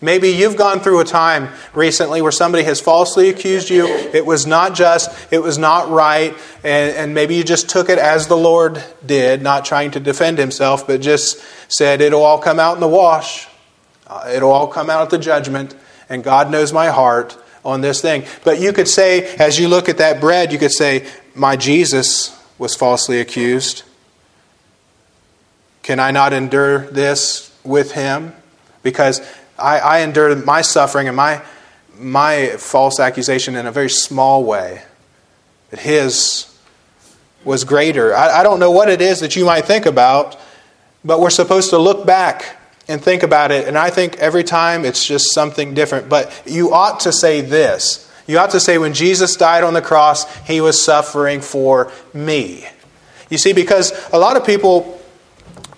Maybe 0.00 0.30
you've 0.30 0.56
gone 0.56 0.80
through 0.80 0.98
a 0.98 1.04
time 1.04 1.50
recently 1.74 2.22
where 2.22 2.32
somebody 2.32 2.64
has 2.64 2.80
falsely 2.80 3.28
accused 3.28 3.70
you. 3.70 3.86
It 3.86 4.26
was 4.26 4.48
not 4.48 4.74
just, 4.74 5.32
it 5.32 5.38
was 5.38 5.58
not 5.58 5.90
right, 5.90 6.34
and, 6.64 6.96
and 6.96 7.14
maybe 7.14 7.36
you 7.36 7.44
just 7.44 7.68
took 7.68 7.88
it 7.88 8.00
as 8.00 8.26
the 8.26 8.36
Lord 8.36 8.82
did, 9.06 9.42
not 9.42 9.64
trying 9.64 9.92
to 9.92 10.00
defend 10.00 10.38
himself, 10.38 10.88
but 10.88 11.00
just 11.00 11.40
said, 11.68 12.00
it'll 12.00 12.24
all 12.24 12.40
come 12.40 12.58
out 12.58 12.74
in 12.74 12.80
the 12.80 12.88
wash. 12.88 13.46
Uh, 14.08 14.28
it'll 14.34 14.50
all 14.50 14.66
come 14.66 14.90
out 14.90 15.02
at 15.02 15.10
the 15.10 15.18
judgment 15.18 15.76
and 16.12 16.22
God 16.22 16.50
knows 16.50 16.74
my 16.74 16.88
heart 16.88 17.38
on 17.64 17.80
this 17.80 18.02
thing. 18.02 18.24
But 18.44 18.60
you 18.60 18.74
could 18.74 18.86
say, 18.86 19.34
as 19.36 19.58
you 19.58 19.66
look 19.66 19.88
at 19.88 19.96
that 19.96 20.20
bread, 20.20 20.52
you 20.52 20.58
could 20.58 20.70
say, 20.70 21.06
My 21.34 21.56
Jesus 21.56 22.38
was 22.58 22.76
falsely 22.76 23.18
accused. 23.18 23.82
Can 25.82 25.98
I 25.98 26.10
not 26.10 26.34
endure 26.34 26.80
this 26.90 27.50
with 27.64 27.92
him? 27.92 28.34
Because 28.82 29.22
I, 29.58 29.78
I 29.78 29.98
endured 30.00 30.44
my 30.44 30.60
suffering 30.60 31.08
and 31.08 31.16
my, 31.16 31.42
my 31.96 32.48
false 32.58 33.00
accusation 33.00 33.56
in 33.56 33.66
a 33.66 33.72
very 33.72 33.90
small 33.90 34.44
way. 34.44 34.82
But 35.70 35.78
his 35.78 36.46
was 37.42 37.64
greater. 37.64 38.14
I, 38.14 38.40
I 38.40 38.42
don't 38.42 38.60
know 38.60 38.70
what 38.70 38.90
it 38.90 39.00
is 39.00 39.20
that 39.20 39.34
you 39.34 39.46
might 39.46 39.64
think 39.64 39.86
about, 39.86 40.38
but 41.04 41.20
we're 41.20 41.30
supposed 41.30 41.70
to 41.70 41.78
look 41.78 42.06
back 42.06 42.58
and 42.88 43.02
think 43.02 43.22
about 43.22 43.50
it. 43.50 43.68
And 43.68 43.78
I 43.78 43.90
think 43.90 44.16
every 44.16 44.44
time 44.44 44.84
it's 44.84 45.04
just 45.04 45.32
something 45.32 45.74
different. 45.74 46.08
But 46.08 46.42
you 46.46 46.72
ought 46.72 47.00
to 47.00 47.12
say 47.12 47.40
this. 47.40 48.10
You 48.26 48.38
ought 48.38 48.50
to 48.50 48.60
say, 48.60 48.78
when 48.78 48.94
Jesus 48.94 49.36
died 49.36 49.64
on 49.64 49.74
the 49.74 49.82
cross, 49.82 50.32
he 50.46 50.60
was 50.60 50.82
suffering 50.82 51.40
for 51.40 51.90
me. 52.14 52.66
You 53.30 53.38
see, 53.38 53.52
because 53.52 53.92
a 54.12 54.18
lot 54.18 54.36
of 54.36 54.46
people 54.46 55.00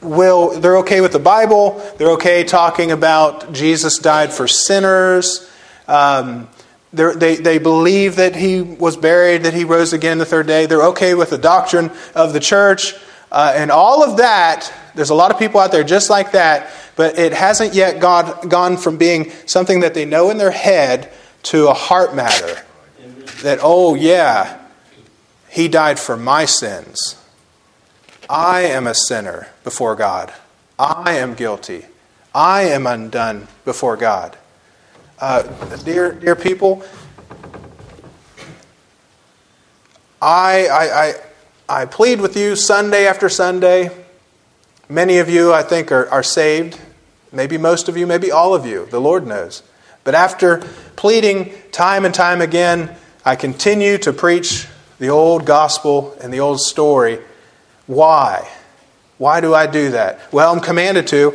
will, 0.03 0.61
they're 0.61 0.79
okay 0.79 1.01
with 1.01 1.13
the 1.13 1.19
Bible, 1.19 1.81
they're 1.97 2.13
okay 2.13 2.45
talking 2.45 2.91
about 2.91 3.53
Jesus 3.53 3.99
died 3.99 4.33
for 4.33 4.47
sinners. 4.47 5.51
Um, 5.89 6.49
they, 6.93 7.37
they 7.37 7.59
believe 7.59 8.17
that 8.17 8.37
he 8.37 8.61
was 8.61 8.97
buried, 8.97 9.45
that 9.45 9.55
he 9.55 9.65
rose 9.65 9.93
again 9.93 10.19
the 10.19 10.25
third 10.25 10.47
day. 10.47 10.67
They're 10.67 10.85
okay 10.89 11.15
with 11.15 11.31
the 11.31 11.39
doctrine 11.39 11.91
of 12.15 12.33
the 12.33 12.41
church. 12.41 12.95
Uh, 13.35 13.53
and 13.57 13.73
all 13.73 14.05
of 14.05 14.19
that, 14.19 14.73
there's 14.95 15.11
a 15.11 15.15
lot 15.15 15.33
of 15.33 15.41
people 15.41 15.59
out 15.59 15.73
there 15.73 15.83
just 15.83 16.09
like 16.09 16.31
that, 16.33 16.71
but 16.95 17.19
it 17.19 17.33
hasn't 17.33 17.75
yet 17.75 17.99
gone, 17.99 18.49
gone 18.49 18.77
from 18.77 18.97
being 18.97 19.33
something 19.47 19.81
that 19.81 19.93
they 19.93 20.05
know 20.05 20.31
in 20.31 20.39
their 20.39 20.53
head 20.53 21.13
to 21.43 21.67
a 21.67 21.75
heart 21.75 22.15
matter. 22.15 22.63
That, 23.43 23.59
oh, 23.61 23.97
yeah, 23.97 24.65
he 25.51 25.67
died 25.67 25.99
for 25.99 26.17
my 26.17 26.45
sins. 26.45 27.21
I 28.31 28.61
am 28.61 28.87
a 28.87 28.95
sinner 28.95 29.49
before 29.65 29.97
God. 29.97 30.33
I 30.79 31.17
am 31.17 31.35
guilty. 31.35 31.87
I 32.33 32.63
am 32.63 32.87
undone 32.87 33.49
before 33.65 33.97
God. 33.97 34.39
Uh, 35.19 35.43
dear, 35.79 36.13
dear 36.13 36.37
people, 36.37 36.85
I, 40.23 40.69
I, 40.69 41.03
I, 41.03 41.15
I 41.69 41.87
plead 41.87 42.21
with 42.21 42.37
you 42.37 42.57
Sunday 42.57 43.07
after 43.07 43.31
Sunday. 43.31 43.91
Many 44.87 45.17
of 45.17 45.31
you, 45.31 45.51
I 45.55 45.63
think, 45.63 45.91
are, 45.91 46.07
are 46.11 46.23
saved. 46.23 46.79
Maybe 47.33 47.57
most 47.57 47.89
of 47.89 47.97
you, 47.97 48.07
maybe 48.07 48.31
all 48.31 48.55
of 48.55 48.67
you. 48.67 48.87
The 48.91 49.01
Lord 49.01 49.27
knows. 49.27 49.63
But 50.05 50.15
after 50.15 50.59
pleading 50.97 51.55
time 51.73 52.05
and 52.05 52.15
time 52.15 52.43
again, 52.43 52.95
I 53.25 53.37
continue 53.37 53.97
to 53.99 54.13
preach 54.13 54.69
the 54.99 55.09
old 55.09 55.47
gospel 55.47 56.15
and 56.23 56.31
the 56.35 56.41
old 56.41 56.61
story. 56.61 57.19
Why? 57.87 58.47
Why 59.17 59.41
do 59.41 59.55
I 59.55 59.67
do 59.67 59.93
that? 59.93 60.31
Well, 60.35 60.53
I'm 60.53 60.61
commanded 60.61 61.07
to. 61.09 61.35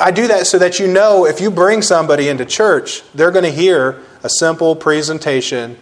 I 0.00 0.12
do 0.12 0.28
that 0.28 0.46
so 0.46 0.58
that 0.60 0.78
you 0.78 0.86
know 0.86 1.26
if 1.26 1.42
you 1.42 1.50
bring 1.50 1.82
somebody 1.82 2.28
into 2.28 2.46
church, 2.46 3.02
they're 3.12 3.30
going 3.30 3.44
to 3.44 3.50
hear 3.50 4.00
a 4.22 4.30
simple 4.30 4.74
presentation 4.76 5.76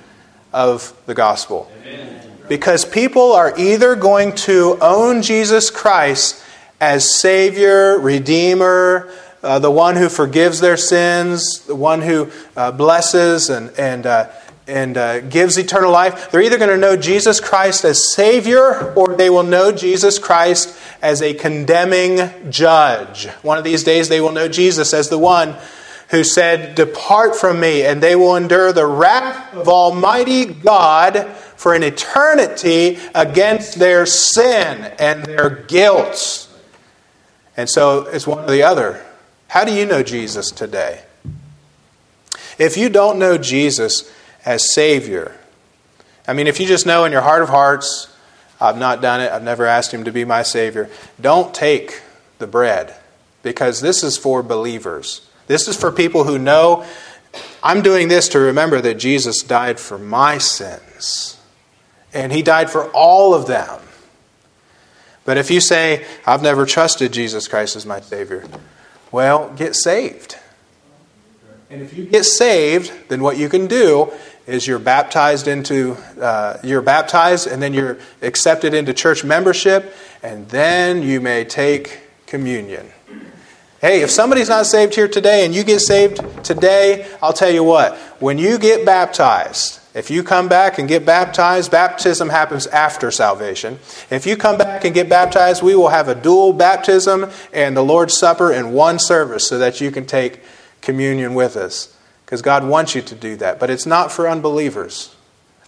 of 0.53 0.93
the 1.07 1.15
gospel. 1.15 1.71
Amen. 1.83 2.20
Because 2.51 2.85
people 2.85 3.33
are 3.33 3.57
either 3.57 3.95
going 3.95 4.35
to 4.35 4.77
own 4.81 5.23
Jesus 5.23 5.71
Christ 5.71 6.45
as 6.81 7.15
Savior, 7.15 7.97
Redeemer, 8.01 9.09
uh, 9.41 9.61
the 9.61 9.71
one 9.71 9.95
who 9.95 10.09
forgives 10.09 10.59
their 10.59 10.77
sins, 10.77 11.61
the 11.61 11.77
one 11.77 12.03
who 12.03 12.29
uh, 12.57 12.73
blesses 12.73 13.51
and, 13.51 13.71
and, 13.79 14.05
uh, 14.05 14.31
and 14.67 14.97
uh, 14.97 15.21
gives 15.21 15.59
eternal 15.59 15.93
life. 15.93 16.33
They're 16.33 16.43
either 16.43 16.59
going 16.59 16.71
to 16.71 16.77
know 16.77 16.97
Jesus 16.97 17.39
Christ 17.39 17.85
as 17.85 18.13
Savior 18.13 18.95
or 18.95 19.15
they 19.15 19.31
will 19.31 19.45
know 19.45 19.71
Jesus 19.71 20.19
Christ 20.19 20.77
as 21.01 21.23
a 21.23 21.35
condemning 21.35 22.51
judge. 22.51 23.27
One 23.43 23.59
of 23.59 23.65
these 23.65 23.85
days 23.85 24.09
they 24.09 24.21
will 24.21 24.33
know 24.33 24.49
Jesus 24.49 24.93
as 24.93 25.09
the 25.09 25.19
one 25.19 25.55
who 26.09 26.25
said, 26.25 26.75
Depart 26.75 27.37
from 27.37 27.61
me, 27.61 27.85
and 27.85 28.03
they 28.03 28.17
will 28.17 28.35
endure 28.35 28.73
the 28.73 28.87
wrath 28.87 29.55
of 29.55 29.69
Almighty 29.69 30.47
God 30.47 31.33
for 31.61 31.75
an 31.75 31.83
eternity 31.83 32.99
against 33.15 33.79
their 33.79 34.07
sin 34.07 34.83
and 34.99 35.27
their 35.27 35.51
guilt. 35.51 36.49
And 37.55 37.69
so 37.69 38.07
it's 38.07 38.27
one 38.27 38.47
or 38.47 38.51
the 38.51 38.63
other. 38.63 39.05
How 39.47 39.67
do 39.67 39.75
you 39.75 39.85
know 39.85 40.03
Jesus 40.03 40.51
today? 40.51 41.03
If 42.59 42.79
you 42.79 42.89
don't 42.89 43.19
know 43.19 43.37
Jesus 43.37 44.11
as 44.43 44.73
Savior, 44.73 45.37
I 46.27 46.33
mean, 46.33 46.47
if 46.47 46.61
you 46.61 46.67
just 46.67 46.87
know 46.87 47.05
in 47.05 47.13
your 47.13 47.21
heart 47.21 47.43
of 47.43 47.51
hearts, 47.51 48.09
I've 48.59 48.79
not 48.79 49.03
done 49.03 49.21
it, 49.21 49.31
I've 49.31 49.43
never 49.43 49.67
asked 49.67 49.93
Him 49.93 50.05
to 50.05 50.13
be 50.13 50.25
my 50.25 50.43
Savior, 50.43 50.89
don't 51.21 51.55
take 51.55 52.01
the 52.39 52.47
bread 52.47 52.95
because 53.43 53.83
this 53.83 54.03
is 54.03 54.17
for 54.17 54.43
believers. 54.43 55.29
This 55.47 55.69
is 55.69 55.77
for 55.77 55.93
people 55.93 56.25
who 56.25 56.39
know 56.39 56.87
I'm 57.63 57.83
doing 57.83 58.09
this 58.09 58.31
to 58.31 58.39
remember 58.39 58.81
that 58.81 58.95
Jesus 58.95 59.43
died 59.43 59.79
for 59.79 59.99
my 59.99 60.39
sins. 60.39 61.37
And 62.13 62.33
He 62.33 62.43
died 62.43 62.71
for 62.71 62.91
all 62.91 63.35
of 63.35 63.47
them. 63.47 63.81
But 65.25 65.37
if 65.37 65.51
you 65.51 65.61
say, 65.61 66.05
I've 66.27 66.43
never 66.43 66.67
trusted 66.67 67.13
Jesus 67.13 67.47
Christ 67.47 67.77
as 67.77 67.87
my 67.87 68.01
Savior, 68.01 68.45
well, 69.13 69.53
get 69.55 69.77
saved. 69.77 70.37
And 71.69 71.83
if 71.83 71.97
you 71.97 72.05
get 72.05 72.25
saved, 72.25 72.93
then 73.09 73.23
what 73.23 73.37
you 73.39 73.49
can 73.49 73.69
do 73.69 74.13
is 74.47 74.67
you're 74.67 74.79
baptized 74.79 75.47
into 75.47 75.97
uh, 76.21 76.59
you're 76.65 76.83
baptized 76.83 77.47
and 77.47 77.63
then 77.63 77.73
you're 77.73 77.99
accepted 78.23 78.75
into 78.75 78.93
church 78.93 79.25
membership 79.25 79.95
and 80.23 80.49
then 80.49 81.03
you 81.03 81.21
may 81.21 81.45
take 81.45 82.01
communion 82.27 82.91
hey 83.81 84.03
if 84.03 84.11
somebody's 84.11 84.49
not 84.49 84.67
saved 84.67 84.95
here 84.95 85.09
today 85.09 85.45
and 85.45 85.55
you 85.55 85.63
get 85.63 85.81
saved 85.81 86.21
today 86.45 87.07
i'll 87.23 87.33
tell 87.33 87.51
you 87.51 87.63
what 87.63 87.97
when 88.19 88.39
you 88.39 88.59
get 88.59 88.85
baptized 88.85 89.80
if 89.93 90.11
you 90.11 90.23
come 90.23 90.49
back 90.49 90.79
and 90.79 90.89
get 90.89 91.05
baptized, 91.05 91.71
baptism 91.71 92.29
happens 92.29 92.67
after 92.69 93.11
salvation. 93.11 93.81
If 94.09 94.25
you 94.25 94.37
come 94.37 94.57
back 94.57 94.85
and 94.85 94.95
get 94.95 95.09
baptized, 95.09 95.63
we 95.63 95.75
will 95.75 95.89
have 95.89 96.09
a 96.09 96.15
dual 96.15 96.53
baptism 96.53 97.31
and 97.53 97.77
the 97.77 97.83
Lord's 97.83 98.17
Supper 98.17 98.53
in 98.53 98.73
one 98.73 98.99
service 98.99 99.49
so 99.49 99.59
that 99.59 99.81
you 99.81 99.91
can 99.91 100.07
take 100.07 100.41
communion 100.81 101.35
with 101.35 101.57
us. 101.57 101.97
Because 102.25 102.43
God 102.43 102.65
wants 102.65 102.95
you 102.95 103.03
to 103.03 103.15
do 103.17 103.35
that. 103.37 103.59
But 103.59 103.71
it's 103.71 103.87
not 103.87 104.13
for 104.13 104.29
unbelievers. 104.29 105.17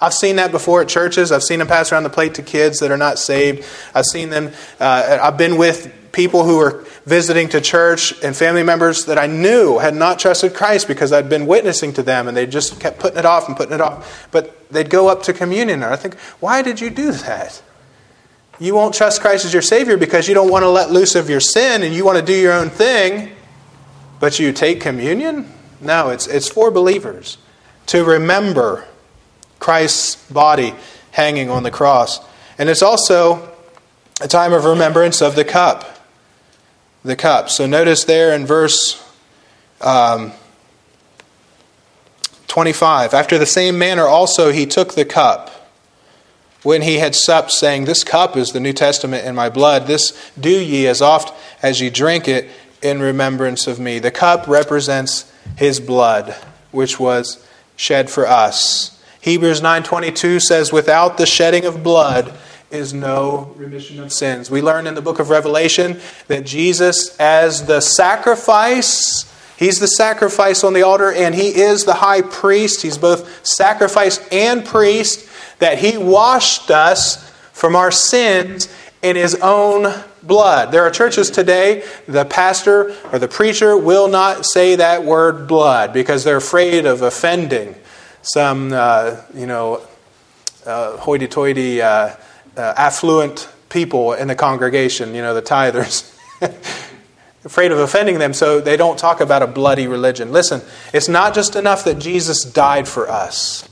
I've 0.02 0.12
seen 0.12 0.37
that 0.37 0.50
before 0.50 0.82
at 0.82 0.88
churches. 0.88 1.30
I've 1.30 1.44
seen 1.44 1.61
them 1.61 1.68
pass 1.68 1.92
around 1.92 2.02
the 2.02 2.11
plate 2.11 2.35
to 2.35 2.42
kids 2.42 2.80
that 2.80 2.90
are 2.90 2.97
not 2.97 3.21
saved. 3.21 3.64
I've 3.94 4.04
seen 4.04 4.30
them, 4.30 4.50
uh, 4.80 5.18
I've 5.23 5.38
been 5.38 5.56
with 5.56 6.11
people 6.11 6.44
who 6.44 6.59
were 6.59 6.85
visiting 7.06 7.49
to 7.50 7.61
church 7.61 8.12
and 8.23 8.37
family 8.37 8.64
members 8.64 9.06
that 9.06 9.16
I 9.16 9.28
knew 9.28 9.78
had 9.78 9.94
not 9.94 10.18
trusted 10.18 10.54
Christ 10.54 10.88
because 10.88 11.12
I'd 11.12 11.28
been 11.28 11.47
witnessing 11.47 11.92
to 11.94 12.02
them 12.02 12.26
and 12.26 12.37
they 12.37 12.47
just 12.47 12.80
kept 12.80 12.99
putting 12.99 13.18
it 13.18 13.25
off 13.25 13.47
and 13.47 13.56
putting 13.56 13.75
it 13.75 13.80
off. 13.80 14.28
But 14.32 14.68
they'd 14.71 14.90
go 14.90 15.09
up 15.09 15.23
to 15.25 15.32
communion 15.32 15.85
and 15.85 15.92
I 15.92 15.97
think, 15.97 16.18
why 16.40 16.62
did 16.62 16.80
you 16.80 16.90
do 16.90 17.12
that? 17.12 17.62
You 18.59 18.75
won't 18.75 18.94
trust 18.94 19.21
Christ 19.21 19.44
as 19.44 19.52
your 19.52 19.62
Savior 19.62 19.97
because 19.97 20.26
you 20.26 20.35
don't 20.35 20.50
want 20.50 20.64
to 20.64 20.68
let 20.68 20.90
loose 20.90 21.14
of 21.14 21.30
your 21.30 21.40
sin 21.40 21.85
and 21.85 21.94
you 21.94 22.04
want 22.04 22.18
to 22.18 22.25
do 22.25 22.35
your 22.35 22.52
own 22.52 22.71
thing, 22.71 23.30
but 24.18 24.40
you 24.40 24.52
take 24.52 24.80
communion? 24.80 25.49
No, 25.80 26.11
it's, 26.11 26.26
it's 26.26 26.49
for 26.49 26.73
believers 26.73 27.38
to 27.87 28.04
remember 28.04 28.87
Christ's 29.62 30.16
body 30.31 30.75
hanging 31.12 31.49
on 31.49 31.62
the 31.62 31.71
cross. 31.71 32.21
And 32.59 32.69
it's 32.69 32.83
also 32.83 33.50
a 34.21 34.28
time 34.28 34.52
of 34.52 34.64
remembrance 34.64 35.23
of 35.23 35.37
the 35.37 35.45
cup 35.45 35.88
the 37.04 37.16
cup. 37.16 37.50
So 37.50 37.66
notice 37.66 38.04
there 38.04 38.33
in 38.33 38.47
verse 38.47 39.02
um, 39.81 40.33
25 42.47 43.14
after 43.14 43.38
the 43.38 43.47
same 43.47 43.78
manner 43.78 44.07
also 44.07 44.52
he 44.52 44.66
took 44.66 44.95
the 44.95 45.04
cup 45.04 45.50
when 46.62 46.83
he 46.83 46.99
had 46.99 47.14
supped, 47.14 47.50
saying, 47.50 47.85
This 47.85 48.04
cup 48.04 48.37
is 48.37 48.50
the 48.50 48.61
New 48.61 48.73
Testament 48.73 49.26
in 49.26 49.35
my 49.35 49.49
blood. 49.49 49.87
This 49.87 50.31
do 50.38 50.50
ye 50.50 50.87
as 50.87 51.02
oft 51.02 51.35
as 51.62 51.81
ye 51.81 51.90
drink 51.90 52.28
it 52.28 52.49
in 52.81 53.00
remembrance 53.00 53.66
of 53.66 53.81
me. 53.81 53.99
The 53.99 54.12
cup 54.12 54.47
represents 54.47 55.33
his 55.57 55.81
blood, 55.81 56.37
which 56.71 57.00
was 57.00 57.45
shed 57.75 58.11
for 58.11 58.28
us. 58.28 58.91
Hebrews 59.23 59.61
9:22 59.61 60.41
says 60.41 60.73
without 60.73 61.17
the 61.17 61.26
shedding 61.26 61.64
of 61.64 61.85
blood 61.85 62.35
is 62.73 62.93
no 62.93 63.52
remission 63.57 64.00
of 64.00 64.12
sins. 64.12 64.50
We 64.50 64.61
learn 64.61 64.88
in 64.88 64.97
the 64.97 65.00
book 65.00 65.21
of 65.21 65.31
Revelation 65.31 66.00
that 66.26 66.45
Jesus, 66.45 67.17
as 67.21 67.67
the 67.67 67.81
sacrifice, 67.81 69.25
he's 69.57 69.79
the 69.79 69.87
sacrifice 69.87 70.64
on 70.64 70.73
the 70.73 70.83
altar, 70.83 71.12
and 71.12 71.37
he 71.37 71.55
is 71.55 71.85
the 71.85 71.95
high 71.95 72.23
priest. 72.23 72.83
He's 72.83 72.99
both 72.99 73.47
sacrifice 73.47 74.19
and 74.33 74.64
priest, 74.64 75.29
that 75.61 75.79
he 75.79 75.97
washed 75.97 76.73
us 76.73 77.31
from 77.52 77.76
our 77.76 77.93
sins 77.93 78.69
in 79.02 79.14
his 79.14 79.37
own 79.37 80.02
blood. 80.25 80.73
There 80.73 80.83
are 80.83 80.91
churches 80.91 81.31
today, 81.31 81.85
the 82.09 82.25
pastor 82.25 82.93
or 83.12 83.21
the 83.21 83.29
preacher 83.29 83.76
will 83.76 84.09
not 84.09 84.47
say 84.47 84.75
that 84.75 85.05
word 85.05 85.47
blood 85.47 85.93
because 85.93 86.25
they're 86.25 86.38
afraid 86.38 86.87
of 86.87 87.02
offending 87.02 87.76
some, 88.23 88.73
uh, 88.73 89.17
you 89.35 89.47
know, 89.47 89.83
uh, 90.64 90.97
hoity 90.97 91.29
toity. 91.29 91.83
Uh, 91.83 92.14
uh, 92.57 92.75
affluent 92.76 93.49
people 93.69 94.12
in 94.12 94.29
the 94.29 94.35
congregation, 94.35 95.14
you 95.14 95.23
know, 95.23 95.35
the 95.35 95.43
tithers. 95.43 96.09
afraid 97.45 97.73
of 97.73 97.79
offending 97.79 98.19
them, 98.19 98.33
so 98.33 98.61
they 98.61 98.76
don't 98.76 98.99
talk 98.99 99.21
about 99.21 99.43
a 99.43 99.47
bloody 99.47 99.87
religion. 99.87 100.33
Listen, 100.33 100.61
it's 100.93 101.09
not 101.09 101.35
just 101.35 101.57
enough 101.57 101.85
that 101.85 101.99
Jesus 101.99 102.45
died 102.45 102.87
for 102.87 103.09
us, 103.09 103.69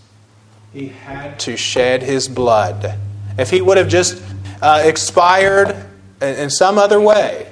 He 0.73 0.89
had 0.89 1.39
to 1.41 1.57
shed 1.57 2.03
His 2.03 2.29
blood. 2.29 2.99
If 3.39 3.51
He 3.51 3.61
would 3.61 3.77
have 3.77 3.89
just 3.89 4.23
uh, 4.61 4.83
expired 4.85 5.77
in 6.21 6.51
some 6.51 6.79
other 6.79 7.01
way, 7.01 7.51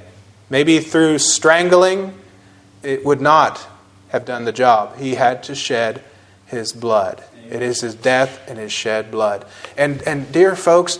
maybe 0.50 0.80
through 0.80 1.18
strangling, 1.18 2.14
it 2.82 3.04
would 3.04 3.20
not 3.20 3.66
have 4.08 4.24
done 4.24 4.44
the 4.44 4.52
job. 4.52 4.98
He 4.98 5.14
had 5.14 5.42
to 5.44 5.54
shed 5.54 6.02
His 6.48 6.72
blood. 6.72 7.22
It 7.50 7.62
is 7.62 7.80
His 7.80 7.94
death 7.94 8.48
and 8.48 8.58
His 8.58 8.72
shed 8.72 9.10
blood. 9.10 9.46
And, 9.76 10.02
and 10.02 10.30
dear 10.32 10.56
folks, 10.56 10.98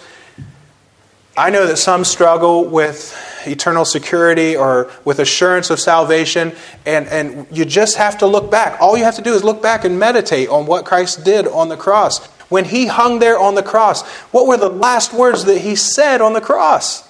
I 1.36 1.50
know 1.50 1.66
that 1.66 1.76
some 1.76 2.04
struggle 2.04 2.64
with 2.64 3.16
eternal 3.46 3.84
security 3.84 4.56
or 4.56 4.90
with 5.04 5.20
assurance 5.20 5.70
of 5.70 5.78
salvation, 5.78 6.52
and, 6.84 7.06
and 7.06 7.46
you 7.52 7.64
just 7.64 7.96
have 7.96 8.18
to 8.18 8.26
look 8.26 8.50
back. 8.50 8.80
All 8.80 8.98
you 8.98 9.04
have 9.04 9.14
to 9.16 9.22
do 9.22 9.34
is 9.34 9.44
look 9.44 9.62
back 9.62 9.84
and 9.84 9.98
meditate 10.00 10.48
on 10.48 10.66
what 10.66 10.84
Christ 10.84 11.24
did 11.24 11.46
on 11.46 11.68
the 11.68 11.76
cross. 11.76 12.26
When 12.48 12.64
he 12.64 12.86
hung 12.86 13.20
there 13.20 13.38
on 13.38 13.54
the 13.54 13.62
cross, 13.62 14.06
what 14.32 14.46
were 14.46 14.56
the 14.56 14.68
last 14.68 15.12
words 15.12 15.44
that 15.44 15.58
he 15.58 15.76
said 15.76 16.20
on 16.20 16.32
the 16.32 16.40
cross? 16.40 17.08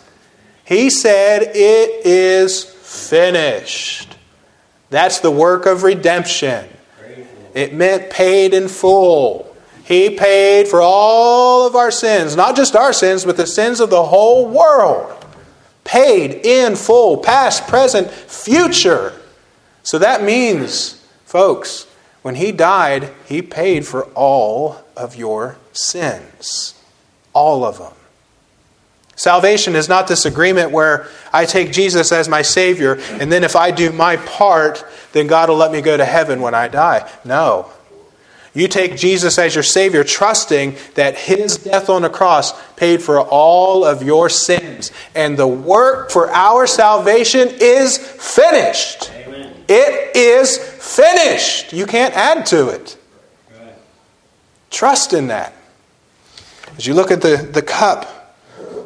He 0.65 0.91
said, 0.91 1.43
It 1.55 2.05
is 2.05 2.65
finished. 2.65 4.15
That's 4.91 5.21
the 5.21 5.31
work 5.31 5.65
of 5.65 5.85
redemption. 5.85 6.69
It 7.59 7.75
meant 7.75 8.09
paid 8.09 8.55
in 8.55 8.69
full. 8.69 9.53
He 9.83 10.11
paid 10.11 10.69
for 10.69 10.81
all 10.81 11.67
of 11.67 11.75
our 11.75 11.91
sins, 11.91 12.37
not 12.37 12.55
just 12.55 12.77
our 12.77 12.93
sins, 12.93 13.25
but 13.25 13.37
the 13.37 13.49
sins 13.49 13.81
of 13.81 13.91
the 13.91 14.05
whole 14.05 14.47
world. 14.47 15.13
Paid 15.83 16.47
in 16.47 16.77
full, 16.77 17.17
past, 17.17 17.67
present, 17.67 18.13
future. 18.13 19.13
So 19.83 19.99
that 19.99 20.23
means, 20.23 21.05
folks, 21.25 21.89
when 22.23 22.37
He 22.37 22.53
died, 22.53 23.11
He 23.27 23.43
paid 23.43 23.85
for 23.85 24.05
all 24.15 24.77
of 24.97 25.17
your 25.17 25.57
sins. 25.73 26.81
All 27.33 27.65
of 27.65 27.79
them. 27.79 27.98
Salvation 29.19 29.75
is 29.75 29.89
not 29.89 30.07
this 30.07 30.27
agreement 30.27 30.71
where 30.71 31.09
I 31.33 31.45
take 31.45 31.73
Jesus 31.73 32.13
as 32.13 32.29
my 32.29 32.43
Savior, 32.43 33.01
and 33.21 33.33
then 33.33 33.43
if 33.43 33.57
I 33.57 33.73
do 33.73 33.91
my 33.91 34.17
part, 34.17 34.85
then 35.13 35.27
God 35.27 35.49
will 35.49 35.57
let 35.57 35.73
me 35.73 35.81
go 35.81 35.97
to 35.97 36.05
heaven 36.05 36.41
when 36.41 36.55
I 36.55 36.69
die. 36.69 37.11
No. 37.25 37.69
You 38.55 38.69
take 38.69 38.97
Jesus 38.97 39.37
as 39.37 39.57
your 39.57 39.65
Savior, 39.65 40.05
trusting 40.05 40.77
that 40.95 41.19
His 41.19 41.57
death 41.57 41.91
on 41.91 42.03
the 42.03 42.09
cross 42.09 42.53
paid 42.75 43.03
for 43.03 43.21
all 43.21 43.85
of 43.85 44.05
your 44.05 44.29
sins. 44.29 44.93
And 45.17 45.37
the 45.37 45.49
work 45.49 46.13
for 46.13 46.31
our 46.31 46.69
salvation 46.69 47.49
is 47.61 47.99
finished. 47.99 49.11
Amen. 49.11 49.53
It 49.69 50.17
is 50.17 50.59
finished. 50.59 51.73
You 51.73 51.87
can't 51.87 52.15
add 52.15 52.47
to 52.47 52.69
it. 52.69 52.97
Trust 54.71 55.13
in 55.13 55.27
that. 55.27 55.55
As 56.77 56.87
you 56.87 56.95
look 56.95 57.11
at 57.11 57.21
the, 57.21 57.37
the 57.37 57.63
cup, 57.63 58.18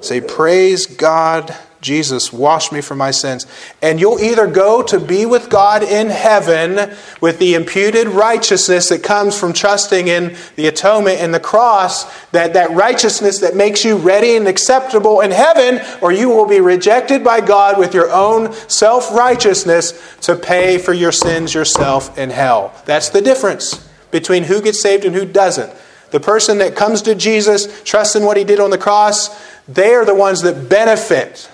Say, 0.03 0.21
Praise 0.21 0.87
God, 0.87 1.57
Jesus, 1.81 2.33
wash 2.33 2.71
me 2.71 2.81
from 2.81 2.99
my 2.99 3.11
sins. 3.11 3.47
And 3.83 3.99
you'll 3.99 4.21
either 4.21 4.47
go 4.47 4.83
to 4.85 5.01
be 5.01 5.27
with 5.27 5.51
God 5.51 5.83
in 5.83 6.09
heaven 6.11 6.97
with 7.21 7.41
the 7.41 7.55
imputed 7.55 8.07
righteousness 8.07 8.89
that 8.89 9.03
comes 9.03 9.39
from 9.39 9.53
trusting 9.53 10.07
in 10.07 10.37
the 10.55 10.69
atonement 10.69 11.19
and 11.19 11.35
the 11.35 11.41
cross, 11.41 12.05
that, 12.31 12.55
that 12.55 12.71
righteousness 12.71 13.41
that 13.41 13.57
makes 13.57 13.85
you 13.85 13.97
ready 13.97 14.37
and 14.37 14.47
acceptable 14.47 15.21
in 15.21 15.33
heaven, 15.33 15.81
or 16.01 16.13
you 16.13 16.29
will 16.29 16.47
be 16.47 16.61
rejected 16.61 17.25
by 17.25 17.41
God 17.41 17.79
with 17.79 17.95
your 17.95 18.11
own 18.11 18.53
self 18.69 19.13
righteousness 19.13 20.17
to 20.23 20.37
pay 20.37 20.79
for 20.79 20.93
your 20.93 21.13
sins 21.13 21.53
yourself 21.53 22.17
in 22.17 22.31
hell. 22.31 22.73
That's 22.87 23.09
the 23.09 23.21
difference 23.21 23.89
between 24.13 24.45
who 24.45 24.63
gets 24.63 24.81
saved 24.81 25.05
and 25.05 25.17
who 25.17 25.27
doesn't. 25.27 25.73
The 26.13 26.21
person 26.21 26.59
that 26.59 26.77
comes 26.77 27.03
to 27.03 27.15
Jesus, 27.15 27.83
trusts 27.83 28.15
in 28.15 28.23
what 28.23 28.37
he 28.37 28.45
did 28.45 28.61
on 28.61 28.69
the 28.69 28.79
cross, 28.79 29.31
they 29.69 29.95
are 29.95 30.05
the 30.05 30.15
ones 30.15 30.43
that 30.43 30.69
benefit 30.69 31.51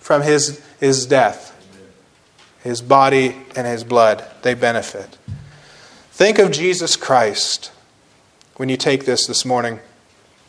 from 0.00 0.22
his, 0.22 0.64
his 0.80 1.06
death. 1.06 1.52
His 2.62 2.80
body 2.80 3.36
and 3.54 3.66
his 3.66 3.84
blood, 3.84 4.24
they 4.42 4.54
benefit. 4.54 5.18
Think 6.12 6.38
of 6.38 6.50
Jesus 6.50 6.96
Christ 6.96 7.70
when 8.56 8.68
you 8.68 8.76
take 8.76 9.04
this 9.04 9.26
this 9.26 9.44
morning. 9.44 9.80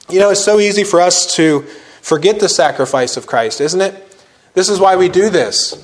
You 0.09 0.19
know, 0.19 0.29
it's 0.29 0.43
so 0.43 0.59
easy 0.59 0.83
for 0.83 1.01
us 1.01 1.35
to 1.35 1.61
forget 2.01 2.39
the 2.39 2.47
sacrifice 2.47 3.17
of 3.17 3.27
Christ, 3.27 3.59
isn't 3.59 3.81
it? 3.81 4.17
This 4.53 4.69
is 4.69 4.79
why 4.79 4.95
we 4.95 5.09
do 5.09 5.29
this. 5.29 5.83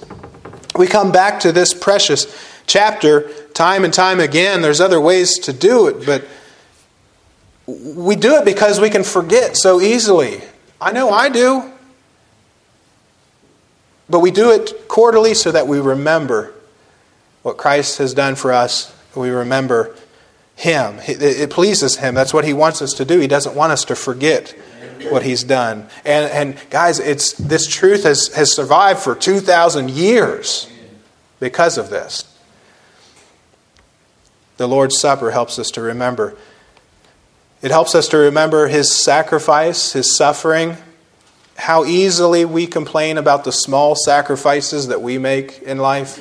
We 0.77 0.87
come 0.87 1.11
back 1.11 1.41
to 1.41 1.51
this 1.51 1.73
precious 1.73 2.33
chapter 2.65 3.29
time 3.53 3.83
and 3.83 3.93
time 3.93 4.19
again. 4.19 4.61
There's 4.61 4.79
other 4.79 5.01
ways 5.01 5.37
to 5.39 5.53
do 5.53 5.87
it, 5.87 6.05
but 6.05 6.25
we 7.67 8.15
do 8.15 8.35
it 8.35 8.45
because 8.45 8.79
we 8.79 8.89
can 8.89 9.03
forget 9.03 9.57
so 9.57 9.81
easily. 9.81 10.41
I 10.81 10.91
know 10.91 11.11
I 11.11 11.29
do. 11.29 11.71
But 14.09 14.19
we 14.19 14.31
do 14.31 14.51
it 14.51 14.87
quarterly 14.89 15.35
so 15.35 15.51
that 15.51 15.67
we 15.67 15.79
remember 15.79 16.53
what 17.43 17.57
Christ 17.57 17.99
has 17.99 18.13
done 18.13 18.35
for 18.35 18.51
us. 18.51 18.93
We 19.15 19.29
remember 19.29 19.95
Him. 20.55 20.97
It 21.07 21.49
pleases 21.51 21.97
Him. 21.97 22.15
That's 22.15 22.33
what 22.33 22.43
He 22.43 22.53
wants 22.53 22.81
us 22.81 22.93
to 22.95 23.05
do. 23.05 23.19
He 23.19 23.27
doesn't 23.27 23.55
want 23.55 23.71
us 23.71 23.85
to 23.85 23.95
forget 23.95 24.49
what 25.09 25.23
He's 25.23 25.43
done. 25.43 25.87
And, 26.03 26.31
and 26.31 26.69
guys, 26.69 26.99
it's, 26.99 27.33
this 27.33 27.67
truth 27.67 28.03
has, 28.03 28.27
has 28.33 28.53
survived 28.53 28.99
for 28.99 29.15
2,000 29.15 29.91
years 29.91 30.69
because 31.39 31.77
of 31.77 31.89
this. 31.89 32.27
The 34.57 34.67
Lord's 34.67 34.99
Supper 34.99 35.31
helps 35.31 35.57
us 35.57 35.71
to 35.71 35.81
remember 35.81 36.35
it 37.61 37.71
helps 37.71 37.93
us 37.93 38.07
to 38.09 38.17
remember 38.17 38.67
his 38.67 38.91
sacrifice, 38.91 39.93
his 39.93 40.15
suffering, 40.15 40.77
how 41.55 41.85
easily 41.85 42.43
we 42.43 42.65
complain 42.65 43.17
about 43.17 43.43
the 43.43 43.51
small 43.51 43.95
sacrifices 43.95 44.87
that 44.87 45.01
we 45.01 45.17
make 45.17 45.61
in 45.61 45.77
life, 45.77 46.19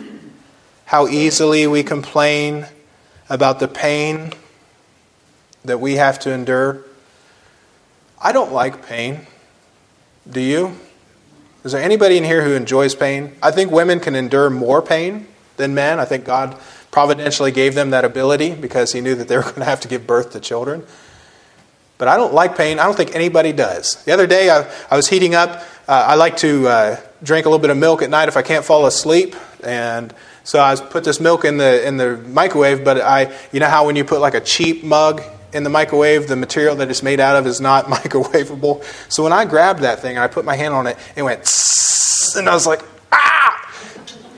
how 0.84 1.08
easily 1.08 1.66
we 1.66 1.82
complain 1.82 2.66
about 3.30 3.58
the 3.58 3.68
pain 3.68 4.32
that 5.64 5.80
we 5.80 5.94
have 5.94 6.18
to 6.18 6.32
endure. 6.32 6.84
I 8.20 8.32
don't 8.32 8.52
like 8.52 8.84
pain. 8.86 9.26
Do 10.28 10.40
you? 10.40 10.76
Is 11.64 11.72
there 11.72 11.82
anybody 11.82 12.18
in 12.18 12.24
here 12.24 12.42
who 12.42 12.52
enjoys 12.52 12.94
pain? 12.94 13.34
I 13.42 13.50
think 13.50 13.70
women 13.70 14.00
can 14.00 14.14
endure 14.14 14.50
more 14.50 14.82
pain 14.82 15.26
than 15.56 15.74
men. 15.74 15.98
I 15.98 16.04
think 16.04 16.24
God 16.24 16.58
providentially 16.90 17.52
gave 17.52 17.74
them 17.74 17.90
that 17.90 18.04
ability 18.04 18.54
because 18.54 18.92
He 18.92 19.00
knew 19.00 19.14
that 19.14 19.28
they 19.28 19.36
were 19.36 19.42
going 19.54 19.56
to 19.56 19.64
have 19.64 19.80
to 19.80 19.88
give 19.88 20.06
birth 20.06 20.32
to 20.32 20.40
children. 20.40 20.84
But 22.00 22.08
I 22.08 22.16
don't 22.16 22.32
like 22.32 22.56
pain. 22.56 22.78
I 22.78 22.84
don't 22.84 22.96
think 22.96 23.14
anybody 23.14 23.52
does. 23.52 24.02
The 24.04 24.12
other 24.12 24.26
day, 24.26 24.48
I, 24.48 24.66
I 24.90 24.96
was 24.96 25.06
heating 25.06 25.34
up. 25.34 25.62
Uh, 25.86 26.06
I 26.08 26.14
like 26.14 26.38
to 26.38 26.66
uh, 26.66 26.96
drink 27.22 27.44
a 27.44 27.50
little 27.50 27.60
bit 27.60 27.68
of 27.68 27.76
milk 27.76 28.00
at 28.00 28.08
night 28.08 28.28
if 28.28 28.38
I 28.38 28.42
can't 28.42 28.64
fall 28.64 28.86
asleep. 28.86 29.36
And 29.62 30.14
so 30.42 30.60
I 30.60 30.74
put 30.76 31.04
this 31.04 31.20
milk 31.20 31.44
in 31.44 31.58
the, 31.58 31.86
in 31.86 31.98
the 31.98 32.16
microwave, 32.16 32.84
but 32.84 33.02
I, 33.02 33.38
you 33.52 33.60
know 33.60 33.66
how 33.66 33.84
when 33.84 33.96
you 33.96 34.04
put 34.04 34.22
like 34.22 34.32
a 34.32 34.40
cheap 34.40 34.82
mug 34.82 35.20
in 35.52 35.62
the 35.62 35.68
microwave, 35.68 36.26
the 36.26 36.36
material 36.36 36.74
that 36.76 36.88
it's 36.88 37.02
made 37.02 37.20
out 37.20 37.36
of 37.36 37.46
is 37.46 37.60
not 37.60 37.84
microwavable. 37.96 38.82
So 39.12 39.22
when 39.22 39.34
I 39.34 39.44
grabbed 39.44 39.80
that 39.80 40.00
thing 40.00 40.16
and 40.16 40.24
I 40.24 40.28
put 40.28 40.46
my 40.46 40.56
hand 40.56 40.72
on 40.72 40.86
it, 40.86 40.96
it 41.16 41.22
went, 41.22 41.46
and 42.34 42.48
I 42.48 42.54
was 42.54 42.66
like, 42.66 42.82
ah! 43.12 43.72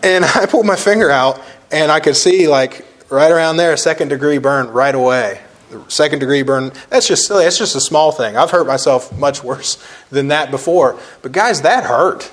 And 0.03 0.25
I 0.35 0.47
pulled 0.47 0.67
my 0.67 0.75
finger 0.75 1.13
out 1.13 1.41
and 1.71 1.93
I 1.93 2.01
could 2.01 2.17
see 2.17 2.49
like 2.49 2.85
right 3.09 3.31
around 3.31 3.57
there 3.57 3.73
a 3.73 3.79
second 3.79 4.09
degree 4.09 4.39
burn 4.39 4.67
right 4.67 4.97
away 4.97 5.41
second 5.89 6.19
degree 6.19 6.43
burn. 6.43 6.73
That's 6.89 7.07
just 7.07 7.27
silly. 7.27 7.45
That's 7.45 7.59
just 7.59 7.77
a 7.77 7.81
small 7.81 8.13
thing. 8.13 8.37
I've 8.37 8.51
hurt 8.51 8.67
myself 8.67 9.17
much 9.19 9.43
worse 9.45 9.83
than 10.11 10.29
that 10.29 10.51
before. 10.51 10.99
But 11.23 11.33
guys, 11.33 11.63
that 11.63 11.85
hurt. 11.85 12.31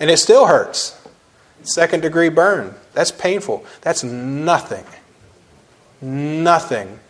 And 0.00 0.10
it 0.10 0.18
still 0.18 0.46
hurts. 0.46 1.00
Second 1.62 2.00
degree 2.02 2.28
burn. 2.28 2.74
That's 2.92 3.10
painful. 3.10 3.64
That's 3.80 4.04
nothing. 4.04 4.84
Nothing 6.00 7.00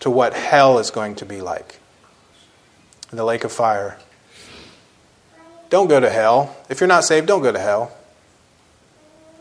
to 0.00 0.10
what 0.10 0.34
hell 0.34 0.78
is 0.78 0.90
going 0.90 1.14
to 1.16 1.26
be 1.26 1.40
like 1.40 1.78
in 3.10 3.16
the 3.16 3.24
lake 3.24 3.44
of 3.44 3.52
fire. 3.52 3.98
Don't 5.68 5.88
go 5.88 6.00
to 6.00 6.10
hell. 6.10 6.56
If 6.68 6.80
you're 6.80 6.88
not 6.88 7.04
saved, 7.04 7.26
don't 7.26 7.42
go 7.42 7.52
to 7.52 7.58
hell. 7.58 7.92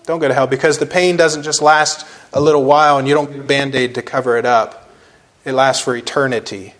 Don't 0.05 0.19
go 0.19 0.27
to 0.27 0.33
hell 0.33 0.47
because 0.47 0.77
the 0.79 0.85
pain 0.85 1.17
doesn't 1.17 1.43
just 1.43 1.61
last 1.61 2.05
a 2.33 2.41
little 2.41 2.63
while 2.63 2.97
and 2.97 3.07
you 3.07 3.13
don't 3.13 3.31
get 3.31 3.39
a 3.39 3.43
band 3.43 3.75
aid 3.75 3.95
to 3.95 4.01
cover 4.01 4.37
it 4.37 4.45
up 4.45 4.88
it 5.45 5.53
lasts 5.53 5.83
for 5.83 5.95
eternity. 5.95 6.73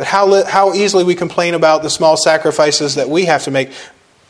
But 0.00 0.06
how, 0.06 0.44
how 0.46 0.72
easily 0.72 1.04
we 1.04 1.14
complain 1.14 1.52
about 1.52 1.82
the 1.82 1.90
small 1.90 2.16
sacrifices 2.16 2.94
that 2.94 3.10
we 3.10 3.26
have 3.26 3.44
to 3.44 3.50
make. 3.50 3.70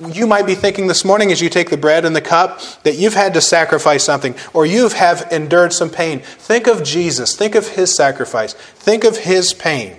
You 0.00 0.26
might 0.26 0.44
be 0.44 0.56
thinking 0.56 0.88
this 0.88 1.04
morning 1.04 1.30
as 1.30 1.40
you 1.40 1.48
take 1.48 1.70
the 1.70 1.76
bread 1.76 2.04
and 2.04 2.16
the 2.16 2.20
cup 2.20 2.60
that 2.82 2.96
you've 2.96 3.14
had 3.14 3.34
to 3.34 3.40
sacrifice 3.40 4.02
something 4.02 4.34
or 4.52 4.66
you 4.66 4.82
have 4.82 4.94
have 4.94 5.30
endured 5.30 5.72
some 5.72 5.88
pain. 5.88 6.20
Think 6.20 6.66
of 6.66 6.82
Jesus. 6.82 7.36
Think 7.36 7.54
of 7.54 7.68
his 7.68 7.94
sacrifice. 7.94 8.54
Think 8.54 9.04
of 9.04 9.18
his 9.18 9.54
pain. 9.54 9.96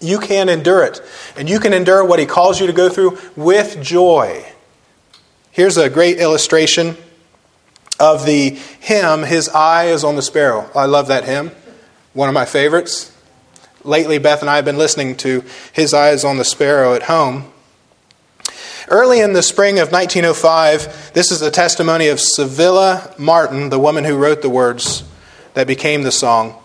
You 0.00 0.18
can 0.18 0.48
endure 0.48 0.82
it. 0.82 1.02
And 1.36 1.46
you 1.46 1.60
can 1.60 1.74
endure 1.74 2.02
what 2.02 2.18
he 2.18 2.24
calls 2.24 2.58
you 2.58 2.66
to 2.66 2.72
go 2.72 2.88
through 2.88 3.18
with 3.36 3.82
joy. 3.82 4.46
Here's 5.50 5.76
a 5.76 5.90
great 5.90 6.18
illustration 6.18 6.96
of 8.00 8.24
the 8.24 8.58
hymn, 8.80 9.24
His 9.24 9.50
Eye 9.50 9.88
is 9.88 10.04
on 10.04 10.16
the 10.16 10.22
Sparrow. 10.22 10.70
I 10.74 10.86
love 10.86 11.08
that 11.08 11.24
hymn 11.24 11.52
one 12.14 12.28
of 12.28 12.34
my 12.34 12.44
favorites. 12.44 13.12
Lately, 13.82 14.18
Beth 14.18 14.40
and 14.40 14.48
I 14.48 14.56
have 14.56 14.64
been 14.64 14.78
listening 14.78 15.16
to 15.16 15.44
His 15.72 15.92
Eyes 15.92 16.24
on 16.24 16.38
the 16.38 16.44
Sparrow 16.44 16.94
at 16.94 17.04
home. 17.04 17.52
Early 18.88 19.20
in 19.20 19.32
the 19.32 19.42
spring 19.42 19.78
of 19.78 19.92
1905, 19.92 21.12
this 21.12 21.30
is 21.30 21.42
a 21.42 21.50
testimony 21.50 22.08
of 22.08 22.18
Civilla 22.18 23.14
Martin, 23.18 23.68
the 23.68 23.78
woman 23.78 24.04
who 24.04 24.16
wrote 24.16 24.42
the 24.42 24.50
words 24.50 25.04
that 25.54 25.66
became 25.66 26.02
the 26.02 26.12
song. 26.12 26.60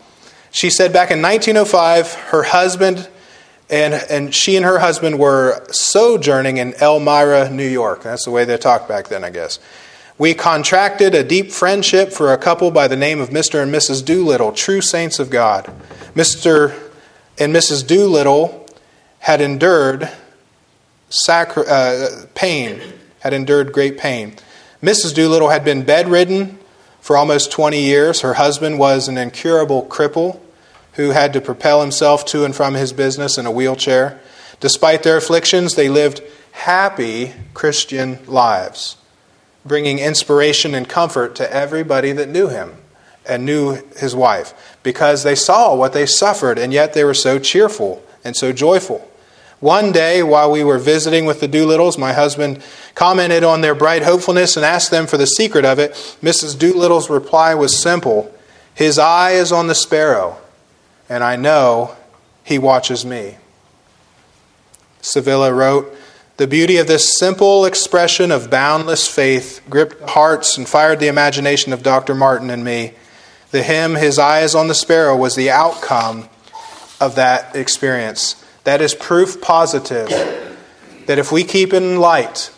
She 0.52 0.70
said 0.70 0.94
back 0.94 1.12
in 1.12 1.22
1905, 1.22 2.14
her 2.14 2.44
husband 2.44 3.10
and, 3.70 3.94
and 3.94 4.34
she 4.34 4.56
and 4.56 4.66
her 4.66 4.80
husband 4.80 5.20
were 5.20 5.64
sojourning 5.72 6.58
in 6.58 6.74
Elmira, 6.82 7.50
New 7.50 7.68
York. 7.68 8.02
That's 8.02 8.26
the 8.26 8.32
way 8.32 8.44
they 8.44 8.58
talked 8.58 8.88
back 8.88 9.10
then, 9.10 9.24
I 9.24 9.30
guess. 9.30 9.60
We 10.20 10.34
contracted 10.34 11.16
a 11.16 11.24
deep 11.24 11.52
friendship 11.52 12.12
for 12.12 12.34
a 12.34 12.38
couple 12.38 12.72
by 12.72 12.90
the 12.90 12.98
name 12.98 13.22
of 13.22 13.30
Mr. 13.30 13.64
and 13.64 13.74
Mrs. 13.74 14.04
Doolittle, 14.04 14.52
true 14.52 14.82
saints 14.82 15.18
of 15.18 15.30
God. 15.30 15.74
Mr. 16.14 16.78
and 17.38 17.56
Mrs. 17.56 17.88
Doolittle 17.88 18.68
had 19.20 19.40
endured 19.40 20.10
sacri- 21.10 21.64
uh, 21.66 22.26
pain, 22.36 22.82
had 23.20 23.34
endured 23.34 23.72
great 23.72 23.98
pain. 23.98 24.36
Mrs. 24.84 25.16
Doolittle 25.16 25.50
had 25.50 25.64
been 25.64 25.84
bedridden 25.84 26.60
for 27.00 27.16
almost 27.16 27.50
20 27.52 27.82
years. 27.82 28.20
Her 28.20 28.34
husband 28.34 28.78
was 28.78 29.08
an 29.08 29.18
incurable 29.18 29.86
cripple 29.86 30.42
who 30.94 31.12
had 31.12 31.32
to 31.32 31.40
propel 31.40 31.80
himself 31.80 32.26
to 32.26 32.44
and 32.44 32.54
from 32.54 32.74
his 32.74 32.92
business 32.92 33.38
in 33.38 33.46
a 33.46 33.52
wheelchair. 33.52 34.20
Despite 34.60 35.04
their 35.04 35.16
afflictions, 35.16 35.76
they 35.76 35.88
lived 35.88 36.22
happy 36.52 37.34
Christian 37.54 38.20
lives, 38.26 38.98
bringing 39.66 40.00
inspiration 40.00 40.74
and 40.74 40.88
comfort 40.88 41.36
to 41.36 41.54
everybody 41.54 42.12
that 42.12 42.30
knew 42.30 42.48
him 42.48 42.76
and 43.28 43.46
knew 43.46 43.84
his 43.98 44.16
wife 44.16 44.78
because 44.84 45.24
they 45.24 45.36
saw 45.36 45.76
what 45.76 45.94
they 45.94 46.06
suffered, 46.06 46.58
and 46.58 46.74
yet 46.74 46.94
they 46.94 47.04
were 47.04 47.14
so 47.14 47.38
cheerful 47.40 48.04
and 48.24 48.36
so 48.36 48.52
joyful. 48.52 49.06
One 49.60 49.92
day, 49.92 50.24
while 50.24 50.50
we 50.52 50.64
were 50.64 50.78
visiting 50.78 51.26
with 51.26 51.42
the 51.42 51.48
Doolittles, 51.48 51.98
my 51.98 52.14
husband 52.14 52.64
commented 52.96 53.44
on 53.44 53.60
their 53.60 53.76
bright 53.76 54.04
hopefulness 54.04 54.56
and 54.56 54.66
asked 54.66 54.90
them 54.90 55.06
for 55.06 55.18
the 55.18 55.28
secret 55.28 55.66
of 55.66 55.80
it. 55.80 55.92
Mrs. 56.24 56.58
Doolittle's 56.58 57.10
reply 57.10 57.54
was 57.56 57.78
simple 57.78 58.34
His 58.74 58.98
eye 58.98 59.32
is 59.32 59.52
on 59.52 59.68
the 59.68 59.76
sparrow, 59.76 60.38
and 61.10 61.24
I 61.24 61.36
know 61.36 61.96
he 62.44 62.58
watches 62.58 63.06
me. 63.06 63.38
Civilla 65.02 65.54
wrote, 65.56 65.94
The 66.40 66.48
beauty 66.48 66.78
of 66.78 66.88
this 66.88 67.18
simple 67.20 67.66
expression 67.66 68.32
of 68.32 68.50
boundless 68.50 69.06
faith 69.06 69.60
gripped 69.70 70.10
hearts 70.12 70.58
and 70.58 70.66
fired 70.66 71.02
the 71.02 71.10
imagination 71.10 71.74
of 71.74 71.84
Dr. 71.84 72.16
Martin 72.16 72.50
and 72.50 72.64
me. 72.64 72.94
The 73.52 73.62
hymn, 73.62 73.96
His 73.96 74.18
Eye 74.18 74.40
is 74.40 74.56
on 74.56 74.70
the 74.70 74.74
Sparrow, 74.74 75.18
was 75.18 75.36
the 75.36 75.52
outcome 75.52 76.30
of 77.02 77.16
that 77.16 77.58
experience. 77.58 78.42
That 78.64 78.80
is 78.80 78.96
proof 78.96 79.42
positive 79.42 80.08
that 81.08 81.20
if 81.20 81.30
we 81.30 81.44
keep 81.44 81.74
in 81.74 82.00
light 82.00 82.54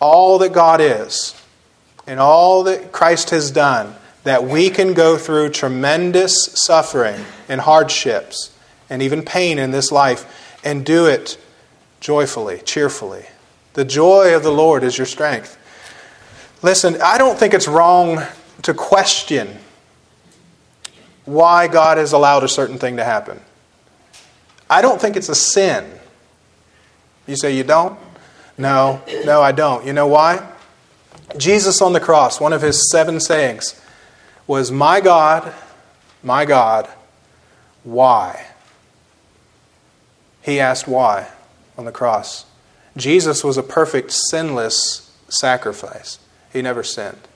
all 0.00 0.38
that 0.38 0.52
God 0.52 0.80
is 0.80 1.40
and 2.08 2.18
all 2.18 2.64
that 2.64 2.90
Christ 2.90 3.30
has 3.30 3.52
done, 3.52 3.94
that 4.24 4.42
we 4.42 4.68
can 4.68 4.94
go 4.94 5.16
through 5.16 5.50
tremendous 5.50 6.48
suffering 6.54 7.24
and 7.48 7.60
hardships 7.60 8.52
and 8.90 9.00
even 9.00 9.22
pain 9.22 9.60
in 9.60 9.70
this 9.70 9.92
life 9.92 10.58
and 10.64 10.84
do 10.84 11.06
it 11.06 11.38
joyfully, 12.00 12.60
cheerfully. 12.64 13.24
The 13.74 13.84
joy 13.84 14.34
of 14.34 14.42
the 14.42 14.50
Lord 14.50 14.82
is 14.82 14.98
your 14.98 15.06
strength. 15.06 15.56
Listen, 16.62 17.00
I 17.02 17.18
don't 17.18 17.38
think 17.38 17.54
it's 17.54 17.68
wrong 17.68 18.22
to 18.62 18.74
question 18.74 19.56
why 21.24 21.68
God 21.68 21.98
has 21.98 22.12
allowed 22.12 22.42
a 22.42 22.48
certain 22.48 22.78
thing 22.78 22.96
to 22.96 23.04
happen. 23.04 23.40
I 24.68 24.82
don't 24.82 25.00
think 25.00 25.16
it's 25.16 25.28
a 25.28 25.34
sin. 25.34 25.88
You 27.26 27.36
say 27.36 27.56
you 27.56 27.62
don't? 27.62 27.98
No, 28.56 29.02
no, 29.24 29.40
I 29.40 29.52
don't. 29.52 29.86
You 29.86 29.92
know 29.92 30.08
why? 30.08 30.44
Jesus 31.36 31.80
on 31.80 31.92
the 31.92 32.00
cross, 32.00 32.40
one 32.40 32.52
of 32.52 32.62
his 32.62 32.90
seven 32.90 33.20
sayings 33.20 33.80
was, 34.46 34.72
My 34.72 35.00
God, 35.00 35.52
my 36.22 36.44
God, 36.44 36.88
why? 37.84 38.46
He 40.42 40.58
asked 40.58 40.88
why 40.88 41.28
on 41.78 41.84
the 41.84 41.92
cross. 41.92 42.44
Jesus 42.96 43.44
was 43.44 43.56
a 43.56 43.62
perfect, 43.62 44.10
sinless 44.10 45.10
sacrifice. 45.28 46.18
He 46.52 46.60
never 46.60 46.82
sinned. 46.82 47.28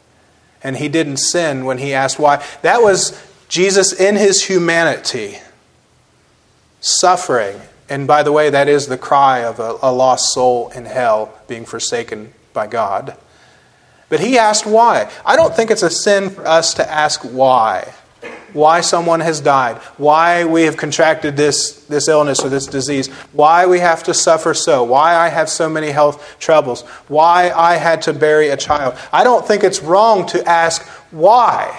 And 0.63 0.77
he 0.77 0.89
didn't 0.89 1.19
sin 1.19 1.65
when 1.65 1.79
he 1.79 1.95
asked 1.95 2.19
why. 2.19 2.45
That 2.63 2.83
was 2.83 3.19
Jesus 3.49 3.93
in 3.93 4.17
his 4.17 4.45
humanity 4.45 5.39
suffering. 6.81 7.61
And 7.89 8.07
by 8.07 8.23
the 8.23 8.33
way, 8.33 8.51
that 8.51 8.69
is 8.69 8.87
the 8.87 8.99
cry 8.99 9.45
of 9.45 9.61
a, 9.61 9.77
a 9.83 9.93
lost 9.93 10.33
soul 10.33 10.71
in 10.71 10.85
hell 10.85 11.39
being 11.47 11.65
forsaken 11.65 12.33
by 12.53 12.67
God. 12.67 13.17
But 14.09 14.21
he 14.21 14.39
asked 14.39 14.67
why. 14.67 15.11
I 15.25 15.37
don't 15.37 15.55
think 15.55 15.71
it's 15.71 15.83
a 15.83 15.91
sin 15.91 16.31
for 16.31 16.47
us 16.47 16.75
to 16.75 16.91
ask 16.91 17.21
why. 17.23 17.95
Why 18.53 18.83
someone 18.83 19.21
has 19.21 19.41
died, 19.41 19.79
why 19.97 20.45
we 20.45 20.63
have 20.63 20.77
contracted 20.77 21.37
this, 21.37 21.85
this 21.87 22.07
illness 22.07 22.41
or 22.41 22.51
this 22.51 22.67
disease, 22.67 23.09
why 23.33 23.67
we 23.67 23.79
have 23.81 24.03
to 24.05 24.15
suffer 24.15 24.53
so, 24.53 24.85
why 24.85 25.15
I 25.15 25.29
have 25.29 25.49
so 25.49 25.71
many 25.71 25.91
health 25.91 26.37
troubles, 26.39 26.83
why 27.09 27.51
I 27.51 27.77
had 27.77 28.03
to 28.03 28.13
bury 28.13 28.49
a 28.49 28.57
child. 28.57 28.97
I 29.13 29.25
don't 29.25 29.47
think 29.47 29.65
it's 29.65 29.83
wrong 29.83 30.27
to 30.27 30.47
ask 30.47 30.87
why. 31.11 31.75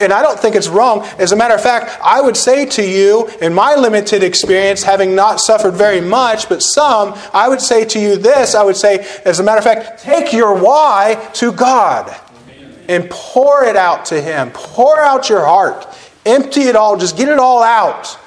And 0.00 0.12
I 0.12 0.22
don't 0.22 0.38
think 0.38 0.54
it's 0.54 0.68
wrong. 0.68 1.02
As 1.18 1.32
a 1.32 1.36
matter 1.36 1.54
of 1.54 1.62
fact, 1.62 1.98
I 2.02 2.20
would 2.20 2.36
say 2.36 2.66
to 2.66 2.84
you, 2.84 3.28
in 3.40 3.52
my 3.52 3.74
limited 3.74 4.22
experience, 4.22 4.82
having 4.82 5.16
not 5.16 5.40
suffered 5.40 5.74
very 5.74 6.00
much, 6.00 6.48
but 6.48 6.62
some, 6.62 7.14
I 7.34 7.48
would 7.48 7.60
say 7.60 7.84
to 7.84 7.98
you 7.98 8.16
this 8.16 8.54
I 8.54 8.62
would 8.62 8.76
say, 8.76 9.06
as 9.24 9.40
a 9.40 9.42
matter 9.42 9.58
of 9.58 9.64
fact, 9.64 10.00
take 10.00 10.32
your 10.32 10.54
why 10.54 11.30
to 11.34 11.52
God 11.52 12.14
and 12.88 13.08
pour 13.10 13.64
it 13.64 13.76
out 13.76 14.06
to 14.06 14.20
Him. 14.20 14.50
Pour 14.52 14.98
out 14.98 15.28
your 15.28 15.44
heart. 15.44 15.86
Empty 16.26 16.62
it 16.62 16.76
all. 16.76 16.96
Just 16.96 17.16
get 17.16 17.28
it 17.28 17.38
all 17.38 17.62
out. 17.62 18.18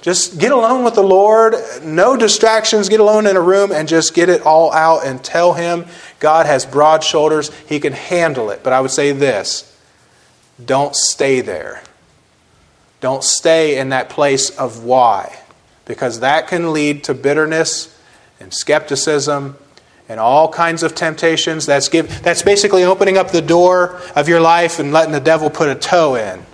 Just 0.00 0.38
get 0.38 0.52
alone 0.52 0.84
with 0.84 0.94
the 0.94 1.02
Lord. 1.02 1.54
No 1.82 2.16
distractions. 2.16 2.88
Get 2.88 3.00
alone 3.00 3.26
in 3.26 3.36
a 3.36 3.40
room 3.40 3.72
and 3.72 3.88
just 3.88 4.14
get 4.14 4.28
it 4.28 4.42
all 4.42 4.72
out 4.72 5.06
and 5.06 5.22
tell 5.22 5.54
Him 5.54 5.86
God 6.20 6.46
has 6.46 6.64
broad 6.64 7.02
shoulders. 7.02 7.52
He 7.66 7.80
can 7.80 7.92
handle 7.92 8.50
it. 8.50 8.62
But 8.62 8.72
I 8.72 8.80
would 8.80 8.90
say 8.90 9.12
this 9.12 9.70
don't 10.64 10.94
stay 10.94 11.40
there. 11.40 11.82
Don't 13.00 13.24
stay 13.24 13.78
in 13.78 13.90
that 13.90 14.08
place 14.08 14.50
of 14.50 14.84
why, 14.84 15.38
because 15.84 16.20
that 16.20 16.48
can 16.48 16.72
lead 16.72 17.04
to 17.04 17.14
bitterness 17.14 17.98
and 18.40 18.54
skepticism 18.54 19.56
and 20.08 20.20
all 20.20 20.48
kinds 20.48 20.82
of 20.82 20.94
temptations. 20.94 21.66
That's, 21.66 21.88
give, 21.88 22.22
that's 22.22 22.42
basically 22.42 22.84
opening 22.84 23.16
up 23.16 23.30
the 23.30 23.42
door 23.42 24.00
of 24.14 24.28
your 24.28 24.40
life 24.40 24.78
and 24.78 24.92
letting 24.92 25.12
the 25.12 25.20
devil 25.20 25.50
put 25.50 25.68
a 25.68 25.74
toe 25.74 26.14
in 26.14 26.44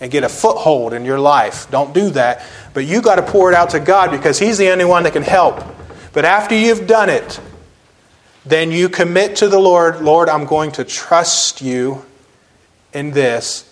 and 0.00 0.10
get 0.10 0.24
a 0.24 0.28
foothold 0.28 0.92
in 0.92 1.04
your 1.04 1.18
life. 1.18 1.70
Don't 1.70 1.94
do 1.94 2.10
that. 2.10 2.44
But 2.72 2.84
you 2.84 3.02
got 3.02 3.16
to 3.16 3.22
pour 3.22 3.50
it 3.50 3.54
out 3.54 3.70
to 3.70 3.80
God 3.80 4.10
because 4.10 4.38
He's 4.38 4.58
the 4.58 4.70
only 4.70 4.84
one 4.84 5.04
that 5.04 5.12
can 5.12 5.22
help. 5.22 5.62
But 6.12 6.24
after 6.24 6.54
you've 6.54 6.86
done 6.86 7.08
it, 7.08 7.40
then 8.46 8.70
you 8.70 8.88
commit 8.88 9.36
to 9.36 9.48
the 9.48 9.58
Lord, 9.58 10.02
Lord, 10.02 10.28
I'm 10.28 10.44
going 10.44 10.72
to 10.72 10.84
trust 10.84 11.62
you 11.62 12.04
in 12.92 13.10
this, 13.10 13.68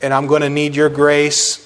and 0.00 0.14
I'm 0.14 0.26
going 0.26 0.42
to 0.42 0.48
need 0.48 0.74
your 0.74 0.88
grace 0.88 1.60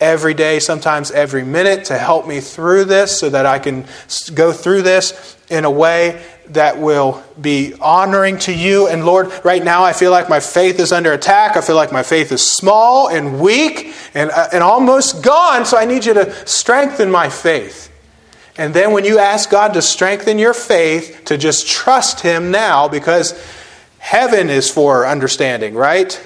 every 0.00 0.34
day, 0.34 0.58
sometimes 0.58 1.10
every 1.10 1.44
minute, 1.44 1.86
to 1.86 1.98
help 1.98 2.26
me 2.26 2.40
through 2.40 2.86
this 2.86 3.18
so 3.18 3.30
that 3.30 3.46
I 3.46 3.58
can 3.58 3.86
go 4.34 4.52
through 4.52 4.82
this 4.82 5.36
in 5.48 5.64
a 5.64 5.70
way 5.70 6.22
that 6.50 6.78
will 6.78 7.22
be 7.40 7.74
honoring 7.80 8.38
to 8.38 8.52
you. 8.52 8.88
And 8.88 9.06
Lord, 9.06 9.32
right 9.44 9.62
now 9.62 9.84
I 9.84 9.92
feel 9.92 10.10
like 10.10 10.28
my 10.28 10.40
faith 10.40 10.80
is 10.80 10.92
under 10.92 11.12
attack. 11.12 11.56
I 11.56 11.60
feel 11.60 11.76
like 11.76 11.92
my 11.92 12.02
faith 12.02 12.32
is 12.32 12.48
small 12.50 13.08
and 13.08 13.40
weak 13.40 13.94
and, 14.14 14.30
uh, 14.30 14.48
and 14.52 14.62
almost 14.62 15.22
gone, 15.22 15.64
so 15.64 15.76
I 15.76 15.84
need 15.84 16.04
you 16.04 16.14
to 16.14 16.46
strengthen 16.46 17.10
my 17.10 17.28
faith. 17.28 17.86
And 18.58 18.74
then 18.74 18.92
when 18.92 19.04
you 19.04 19.18
ask 19.18 19.48
God 19.48 19.74
to 19.74 19.82
strengthen 19.82 20.38
your 20.38 20.52
faith, 20.52 21.22
to 21.26 21.38
just 21.38 21.68
trust 21.68 22.20
Him 22.20 22.50
now, 22.50 22.88
because 22.88 23.32
heaven 23.98 24.50
is 24.50 24.70
for 24.70 25.06
understanding, 25.06 25.74
right? 25.74 26.20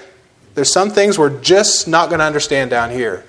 There's 0.55 0.73
some 0.73 0.91
things 0.91 1.19
we're 1.19 1.41
just 1.41 1.87
not 1.87 2.09
going 2.09 2.21
to 2.21 2.25
understand 2.25 2.71
down 2.71 2.91
here. 2.91 3.25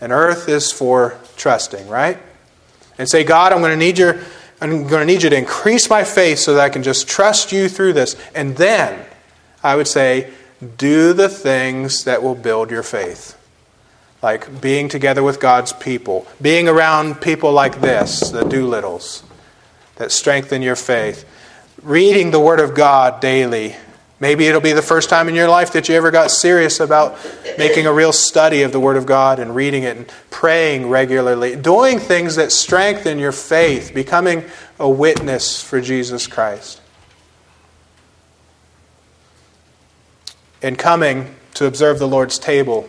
And 0.00 0.12
earth 0.12 0.48
is 0.48 0.70
for 0.70 1.18
trusting, 1.36 1.88
right? 1.88 2.18
And 2.98 3.08
say, 3.08 3.24
God, 3.24 3.52
I'm 3.52 3.60
going 3.60 3.72
to 3.72 3.76
need 3.76 3.98
your 3.98 4.20
I'm 4.60 4.86
going 4.86 5.00
to 5.00 5.06
need 5.06 5.22
you 5.22 5.30
to 5.30 5.36
increase 5.36 5.90
my 5.90 6.04
faith 6.04 6.38
so 6.38 6.54
that 6.54 6.62
I 6.62 6.68
can 6.68 6.82
just 6.82 7.08
trust 7.08 7.52
you 7.52 7.68
through 7.68 7.92
this. 7.94 8.16
And 8.34 8.56
then 8.56 9.04
I 9.62 9.76
would 9.76 9.88
say, 9.88 10.30
do 10.76 11.12
the 11.12 11.28
things 11.28 12.04
that 12.04 12.22
will 12.22 12.34
build 12.34 12.70
your 12.70 12.82
faith. 12.82 13.38
Like 14.22 14.60
being 14.60 14.88
together 14.88 15.22
with 15.22 15.40
God's 15.40 15.72
people, 15.72 16.26
being 16.40 16.68
around 16.68 17.20
people 17.20 17.52
like 17.52 17.80
this, 17.80 18.30
the 18.30 18.44
Doolittles, 18.44 19.22
that 19.96 20.12
strengthen 20.12 20.62
your 20.62 20.76
faith, 20.76 21.24
reading 21.82 22.30
the 22.30 22.40
Word 22.40 22.60
of 22.60 22.74
God 22.74 23.20
daily, 23.20 23.76
Maybe 24.24 24.46
it'll 24.46 24.62
be 24.62 24.72
the 24.72 24.80
first 24.80 25.10
time 25.10 25.28
in 25.28 25.34
your 25.34 25.50
life 25.50 25.74
that 25.74 25.86
you 25.86 25.96
ever 25.96 26.10
got 26.10 26.30
serious 26.30 26.80
about 26.80 27.18
making 27.58 27.84
a 27.84 27.92
real 27.92 28.10
study 28.10 28.62
of 28.62 28.72
the 28.72 28.80
Word 28.80 28.96
of 28.96 29.04
God 29.04 29.38
and 29.38 29.54
reading 29.54 29.82
it 29.82 29.98
and 29.98 30.10
praying 30.30 30.88
regularly, 30.88 31.56
doing 31.56 31.98
things 31.98 32.36
that 32.36 32.50
strengthen 32.50 33.18
your 33.18 33.32
faith, 33.32 33.92
becoming 33.92 34.44
a 34.80 34.88
witness 34.88 35.62
for 35.62 35.78
Jesus 35.78 36.26
Christ. 36.26 36.80
And 40.62 40.78
coming 40.78 41.34
to 41.52 41.66
observe 41.66 41.98
the 41.98 42.08
Lord's 42.08 42.38
table 42.38 42.88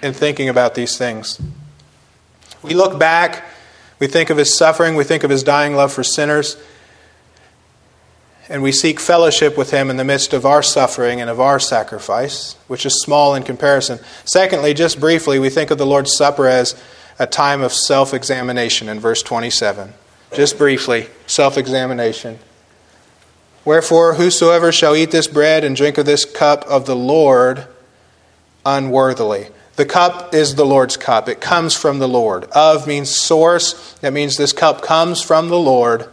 and 0.00 0.14
thinking 0.14 0.48
about 0.48 0.76
these 0.76 0.96
things. 0.96 1.40
We 2.62 2.74
look 2.74 3.00
back, 3.00 3.46
we 3.98 4.06
think 4.06 4.30
of 4.30 4.36
His 4.36 4.56
suffering, 4.56 4.94
we 4.94 5.02
think 5.02 5.24
of 5.24 5.30
His 5.30 5.42
dying 5.42 5.74
love 5.74 5.92
for 5.92 6.04
sinners 6.04 6.56
and 8.52 8.62
we 8.62 8.70
seek 8.70 9.00
fellowship 9.00 9.56
with 9.56 9.70
him 9.70 9.88
in 9.88 9.96
the 9.96 10.04
midst 10.04 10.34
of 10.34 10.44
our 10.44 10.62
suffering 10.62 11.22
and 11.22 11.30
of 11.30 11.40
our 11.40 11.58
sacrifice, 11.58 12.54
which 12.68 12.84
is 12.84 13.00
small 13.00 13.34
in 13.34 13.42
comparison. 13.42 13.98
Secondly, 14.26 14.74
just 14.74 15.00
briefly, 15.00 15.38
we 15.38 15.48
think 15.48 15.70
of 15.70 15.78
the 15.78 15.86
Lord's 15.86 16.14
Supper 16.14 16.46
as 16.46 16.78
a 17.18 17.26
time 17.26 17.62
of 17.62 17.72
self 17.72 18.12
examination 18.12 18.90
in 18.90 19.00
verse 19.00 19.22
27. 19.22 19.94
Just 20.34 20.58
briefly, 20.58 21.08
self 21.26 21.56
examination. 21.56 22.38
Wherefore, 23.64 24.14
whosoever 24.14 24.70
shall 24.70 24.94
eat 24.94 25.12
this 25.12 25.28
bread 25.28 25.64
and 25.64 25.74
drink 25.74 25.96
of 25.96 26.04
this 26.04 26.26
cup 26.26 26.62
of 26.66 26.84
the 26.84 26.96
Lord 26.96 27.66
unworthily. 28.66 29.46
The 29.76 29.86
cup 29.86 30.34
is 30.34 30.56
the 30.56 30.66
Lord's 30.66 30.98
cup. 30.98 31.26
It 31.26 31.40
comes 31.40 31.74
from 31.74 32.00
the 32.00 32.08
Lord. 32.08 32.44
Of 32.52 32.86
means 32.86 33.18
source. 33.18 33.94
That 34.02 34.12
means 34.12 34.36
this 34.36 34.52
cup 34.52 34.82
comes 34.82 35.22
from 35.22 35.48
the 35.48 35.58
Lord. 35.58 36.11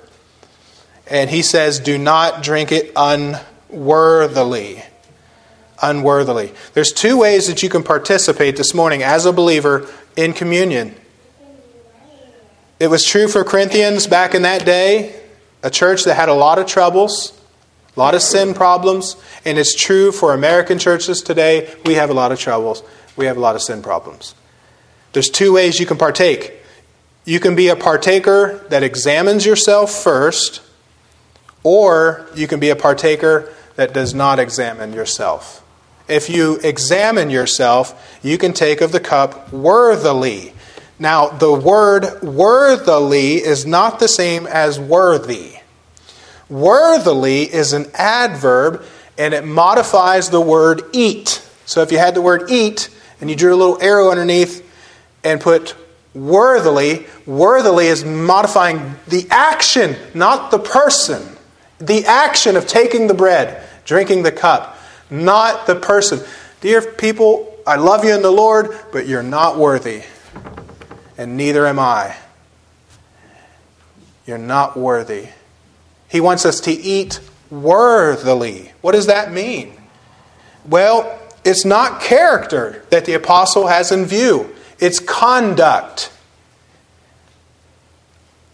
And 1.09 1.29
he 1.29 1.41
says, 1.41 1.79
do 1.79 1.97
not 1.97 2.43
drink 2.43 2.71
it 2.71 2.91
unworthily. 2.95 4.83
Unworthily. 5.81 6.53
There's 6.73 6.91
two 6.91 7.17
ways 7.17 7.47
that 7.47 7.63
you 7.63 7.69
can 7.69 7.83
participate 7.83 8.57
this 8.57 8.73
morning 8.73 9.01
as 9.01 9.25
a 9.25 9.33
believer 9.33 9.87
in 10.15 10.33
communion. 10.33 10.95
It 12.79 12.87
was 12.87 13.03
true 13.03 13.27
for 13.27 13.43
Corinthians 13.43 14.07
back 14.07 14.35
in 14.35 14.43
that 14.43 14.65
day, 14.65 15.19
a 15.63 15.69
church 15.69 16.03
that 16.05 16.15
had 16.15 16.29
a 16.29 16.33
lot 16.33 16.59
of 16.59 16.67
troubles, 16.67 17.37
a 17.95 17.99
lot 17.99 18.15
of 18.15 18.21
sin 18.21 18.53
problems, 18.53 19.15
and 19.43 19.57
it's 19.57 19.75
true 19.75 20.11
for 20.11 20.33
American 20.33 20.79
churches 20.79 21.21
today. 21.21 21.73
We 21.85 21.95
have 21.95 22.09
a 22.09 22.13
lot 22.13 22.31
of 22.31 22.39
troubles. 22.39 22.83
We 23.17 23.25
have 23.25 23.35
a 23.35 23.41
lot 23.41 23.55
of 23.55 23.61
sin 23.61 23.81
problems. 23.81 24.35
There's 25.11 25.29
two 25.29 25.53
ways 25.53 25.79
you 25.79 25.85
can 25.85 25.97
partake. 25.97 26.53
You 27.25 27.39
can 27.39 27.55
be 27.55 27.67
a 27.67 27.75
partaker 27.75 28.65
that 28.69 28.83
examines 28.83 29.45
yourself 29.45 29.91
first, 29.91 30.61
or 31.63 32.27
you 32.35 32.47
can 32.47 32.59
be 32.59 32.69
a 32.69 32.75
partaker 32.75 33.51
that 33.75 33.93
does 33.93 34.13
not 34.13 34.39
examine 34.39 34.93
yourself. 34.93 35.63
If 36.07 36.29
you 36.29 36.59
examine 36.63 37.29
yourself, 37.29 38.19
you 38.23 38.37
can 38.37 38.53
take 38.53 38.81
of 38.81 38.91
the 38.91 38.99
cup 38.99 39.53
worthily. 39.53 40.53
Now, 40.97 41.29
the 41.29 41.53
word 41.53 42.21
worthily 42.21 43.35
is 43.35 43.65
not 43.65 43.99
the 43.99 44.07
same 44.07 44.47
as 44.47 44.79
worthy. 44.79 45.57
Worthily 46.49 47.43
is 47.43 47.73
an 47.73 47.85
adverb 47.93 48.83
and 49.17 49.33
it 49.33 49.45
modifies 49.45 50.29
the 50.29 50.41
word 50.41 50.81
eat. 50.91 51.47
So 51.65 51.81
if 51.81 51.91
you 51.91 51.99
had 51.99 52.15
the 52.15 52.21
word 52.21 52.49
eat 52.49 52.89
and 53.21 53.29
you 53.29 53.35
drew 53.35 53.53
a 53.53 53.55
little 53.55 53.81
arrow 53.81 54.09
underneath 54.09 54.65
and 55.23 55.39
put 55.39 55.75
worthily, 56.13 57.05
worthily 57.25 57.87
is 57.87 58.03
modifying 58.03 58.95
the 59.07 59.27
action, 59.29 59.95
not 60.13 60.51
the 60.51 60.59
person. 60.59 61.37
The 61.79 62.05
action 62.05 62.55
of 62.55 62.67
taking 62.67 63.07
the 63.07 63.13
bread, 63.13 63.63
drinking 63.85 64.23
the 64.23 64.31
cup, 64.31 64.77
not 65.09 65.65
the 65.65 65.75
person. 65.75 66.19
Dear 66.61 66.81
people, 66.81 67.57
I 67.65 67.75
love 67.75 68.03
you 68.03 68.13
in 68.13 68.21
the 68.21 68.31
Lord, 68.31 68.77
but 68.91 69.07
you're 69.07 69.23
not 69.23 69.57
worthy. 69.57 70.03
And 71.17 71.37
neither 71.37 71.65
am 71.65 71.79
I. 71.79 72.15
You're 74.25 74.37
not 74.37 74.77
worthy. 74.77 75.29
He 76.07 76.19
wants 76.19 76.45
us 76.45 76.59
to 76.61 76.71
eat 76.71 77.19
worthily. 77.49 78.71
What 78.81 78.93
does 78.93 79.07
that 79.07 79.31
mean? 79.31 79.73
Well, 80.65 81.19
it's 81.43 81.65
not 81.65 82.01
character 82.01 82.83
that 82.89 83.05
the 83.05 83.13
apostle 83.13 83.67
has 83.67 83.91
in 83.91 84.05
view, 84.05 84.53
it's 84.79 84.99
conduct. 84.99 86.11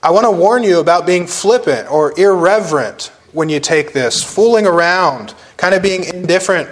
I 0.01 0.11
want 0.11 0.25
to 0.25 0.31
warn 0.31 0.63
you 0.63 0.79
about 0.79 1.07
being 1.07 1.25
flippant 1.25 1.91
or 1.91 2.17
irreverent 2.19 3.11
when 3.35 3.49
you 3.49 3.59
take 3.59 3.91
this, 3.91 4.23
fooling 4.23 4.65
around, 4.65 5.33
kind 5.57 5.75
of 5.75 5.83
being 5.83 6.05
indifferent. 6.05 6.69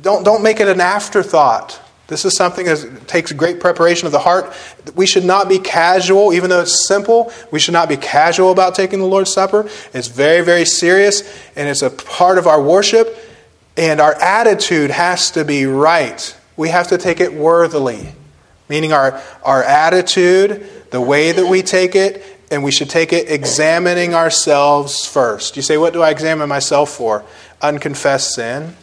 Don't, 0.00 0.24
don't 0.24 0.42
make 0.42 0.60
it 0.60 0.66
an 0.66 0.80
afterthought. 0.80 1.78
This 2.06 2.24
is 2.24 2.34
something 2.34 2.64
that 2.64 3.06
takes 3.06 3.32
great 3.32 3.60
preparation 3.60 4.06
of 4.06 4.12
the 4.12 4.18
heart. 4.18 4.52
We 4.94 5.06
should 5.06 5.24
not 5.26 5.50
be 5.50 5.58
casual, 5.58 6.32
even 6.32 6.48
though 6.48 6.62
it's 6.62 6.86
simple. 6.88 7.30
We 7.50 7.58
should 7.58 7.74
not 7.74 7.88
be 7.88 7.98
casual 7.98 8.50
about 8.50 8.74
taking 8.74 8.98
the 8.98 9.06
Lord's 9.06 9.32
Supper. 9.32 9.68
It's 9.92 10.08
very, 10.08 10.42
very 10.42 10.64
serious, 10.64 11.22
and 11.54 11.68
it's 11.68 11.82
a 11.82 11.90
part 11.90 12.38
of 12.38 12.46
our 12.46 12.60
worship. 12.60 13.16
And 13.76 14.00
our 14.00 14.14
attitude 14.14 14.90
has 14.90 15.30
to 15.32 15.44
be 15.44 15.66
right. 15.66 16.36
We 16.56 16.70
have 16.70 16.88
to 16.88 16.98
take 16.98 17.20
it 17.20 17.32
worthily, 17.32 18.08
meaning 18.68 18.92
our, 18.92 19.22
our 19.42 19.62
attitude, 19.62 20.66
the 20.90 21.00
way 21.00 21.32
that 21.32 21.46
we 21.46 21.62
take 21.62 21.94
it, 21.94 22.22
and 22.52 22.62
we 22.62 22.70
should 22.70 22.90
take 22.90 23.12
it 23.12 23.28
examining 23.28 24.14
ourselves 24.14 25.06
first. 25.06 25.56
You 25.56 25.62
say, 25.62 25.76
What 25.76 25.92
do 25.92 26.02
I 26.02 26.10
examine 26.10 26.48
myself 26.48 26.90
for? 26.90 27.24
Unconfessed 27.60 28.34
sin 28.34 28.76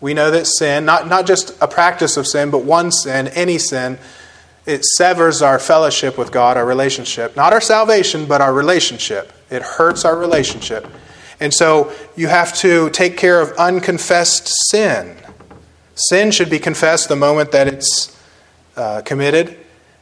we 0.00 0.14
know 0.14 0.30
that 0.30 0.46
sin, 0.46 0.84
not, 0.84 1.08
not 1.08 1.26
just 1.26 1.56
a 1.60 1.66
practice 1.66 2.16
of 2.16 2.26
sin, 2.26 2.50
but 2.50 2.62
one 2.62 2.92
sin, 2.92 3.28
any 3.28 3.58
sin, 3.58 3.98
it 4.64 4.84
severs 4.84 5.42
our 5.42 5.58
fellowship 5.58 6.16
with 6.16 6.30
God, 6.30 6.56
our 6.56 6.64
relationship. 6.64 7.36
Not 7.36 7.52
our 7.52 7.60
salvation, 7.60 8.26
but 8.26 8.40
our 8.40 8.52
relationship. 8.52 9.32
It 9.50 9.62
hurts 9.62 10.04
our 10.04 10.16
relationship. 10.16 10.86
And 11.40 11.52
so 11.52 11.92
you 12.16 12.28
have 12.28 12.54
to 12.58 12.90
take 12.90 13.16
care 13.16 13.40
of 13.40 13.52
unconfessed 13.52 14.48
sin. 14.70 15.16
Sin 15.94 16.30
should 16.30 16.50
be 16.50 16.58
confessed 16.58 17.08
the 17.08 17.16
moment 17.16 17.50
that 17.52 17.66
it's 17.66 18.16
uh, 18.76 19.02
committed. 19.04 19.58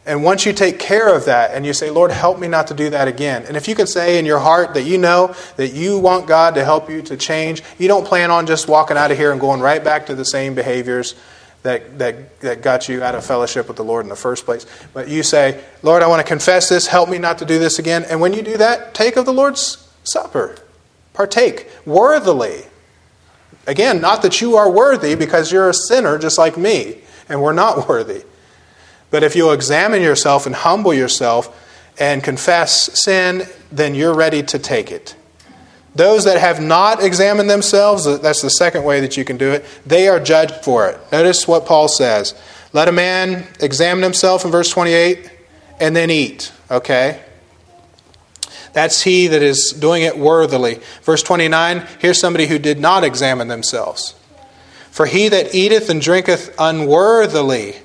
And 0.06 0.22
once 0.22 0.46
you 0.46 0.52
take 0.52 0.78
care 0.78 1.12
of 1.12 1.24
that 1.24 1.52
and 1.52 1.66
you 1.66 1.72
say, 1.72 1.90
Lord, 1.90 2.12
help 2.12 2.38
me 2.38 2.46
not 2.46 2.68
to 2.68 2.74
do 2.74 2.90
that 2.90 3.08
again. 3.08 3.44
And 3.48 3.56
if 3.56 3.66
you 3.66 3.74
can 3.74 3.88
say 3.88 4.20
in 4.20 4.24
your 4.24 4.38
heart 4.38 4.74
that 4.74 4.84
you 4.84 4.98
know 4.98 5.34
that 5.56 5.72
you 5.72 5.98
want 5.98 6.28
God 6.28 6.54
to 6.54 6.64
help 6.64 6.88
you 6.88 7.02
to 7.02 7.16
change, 7.16 7.60
you 7.76 7.88
don't 7.88 8.06
plan 8.06 8.30
on 8.30 8.46
just 8.46 8.68
walking 8.68 8.96
out 8.96 9.10
of 9.10 9.18
here 9.18 9.32
and 9.32 9.40
going 9.40 9.60
right 9.60 9.82
back 9.82 10.06
to 10.06 10.14
the 10.14 10.24
same 10.24 10.54
behaviors 10.54 11.16
that, 11.64 11.98
that, 11.98 12.38
that 12.40 12.62
got 12.62 12.88
you 12.88 13.02
out 13.02 13.16
of 13.16 13.26
fellowship 13.26 13.66
with 13.66 13.76
the 13.76 13.82
Lord 13.82 14.04
in 14.04 14.08
the 14.08 14.14
first 14.14 14.44
place. 14.44 14.64
But 14.94 15.08
you 15.08 15.24
say, 15.24 15.60
Lord, 15.82 16.04
I 16.04 16.06
want 16.06 16.24
to 16.24 16.28
confess 16.28 16.68
this. 16.68 16.86
Help 16.86 17.08
me 17.08 17.18
not 17.18 17.38
to 17.38 17.44
do 17.44 17.58
this 17.58 17.80
again. 17.80 18.04
And 18.08 18.20
when 18.20 18.32
you 18.32 18.42
do 18.42 18.56
that, 18.58 18.94
take 18.94 19.16
of 19.16 19.26
the 19.26 19.32
Lord's 19.32 19.92
Supper. 20.04 20.54
Partake 21.14 21.68
worthily. 21.84 22.62
Again, 23.66 24.00
not 24.00 24.22
that 24.22 24.40
you 24.40 24.54
are 24.54 24.70
worthy 24.70 25.16
because 25.16 25.50
you're 25.50 25.68
a 25.68 25.74
sinner 25.74 26.16
just 26.16 26.38
like 26.38 26.56
me, 26.56 26.98
and 27.28 27.42
we're 27.42 27.52
not 27.52 27.88
worthy. 27.88 28.22
But 29.10 29.22
if 29.22 29.36
you'll 29.36 29.52
examine 29.52 30.02
yourself 30.02 30.46
and 30.46 30.54
humble 30.54 30.92
yourself 30.92 31.54
and 31.98 32.22
confess 32.22 33.02
sin, 33.04 33.44
then 33.70 33.94
you're 33.94 34.14
ready 34.14 34.42
to 34.42 34.58
take 34.58 34.90
it. 34.90 35.14
Those 35.94 36.24
that 36.24 36.38
have 36.38 36.60
not 36.60 37.02
examined 37.02 37.48
themselves, 37.48 38.04
that's 38.20 38.42
the 38.42 38.50
second 38.50 38.84
way 38.84 39.00
that 39.00 39.16
you 39.16 39.24
can 39.24 39.38
do 39.38 39.52
it, 39.52 39.64
they 39.86 40.08
are 40.08 40.20
judged 40.20 40.56
for 40.62 40.88
it. 40.88 41.00
Notice 41.10 41.48
what 41.48 41.64
Paul 41.64 41.88
says. 41.88 42.34
Let 42.74 42.88
a 42.88 42.92
man 42.92 43.46
examine 43.60 44.02
himself 44.02 44.44
in 44.44 44.50
verse 44.50 44.68
28 44.68 45.30
and 45.80 45.96
then 45.96 46.10
eat. 46.10 46.52
Okay? 46.70 47.22
That's 48.74 49.00
he 49.02 49.28
that 49.28 49.42
is 49.42 49.70
doing 49.70 50.02
it 50.02 50.18
worthily. 50.18 50.80
Verse 51.02 51.22
29, 51.22 51.86
here's 51.98 52.20
somebody 52.20 52.46
who 52.46 52.58
did 52.58 52.78
not 52.78 53.04
examine 53.04 53.48
themselves. 53.48 54.14
For 54.90 55.06
he 55.06 55.30
that 55.30 55.54
eateth 55.54 55.88
and 55.88 56.02
drinketh 56.02 56.54
unworthily 56.58 57.76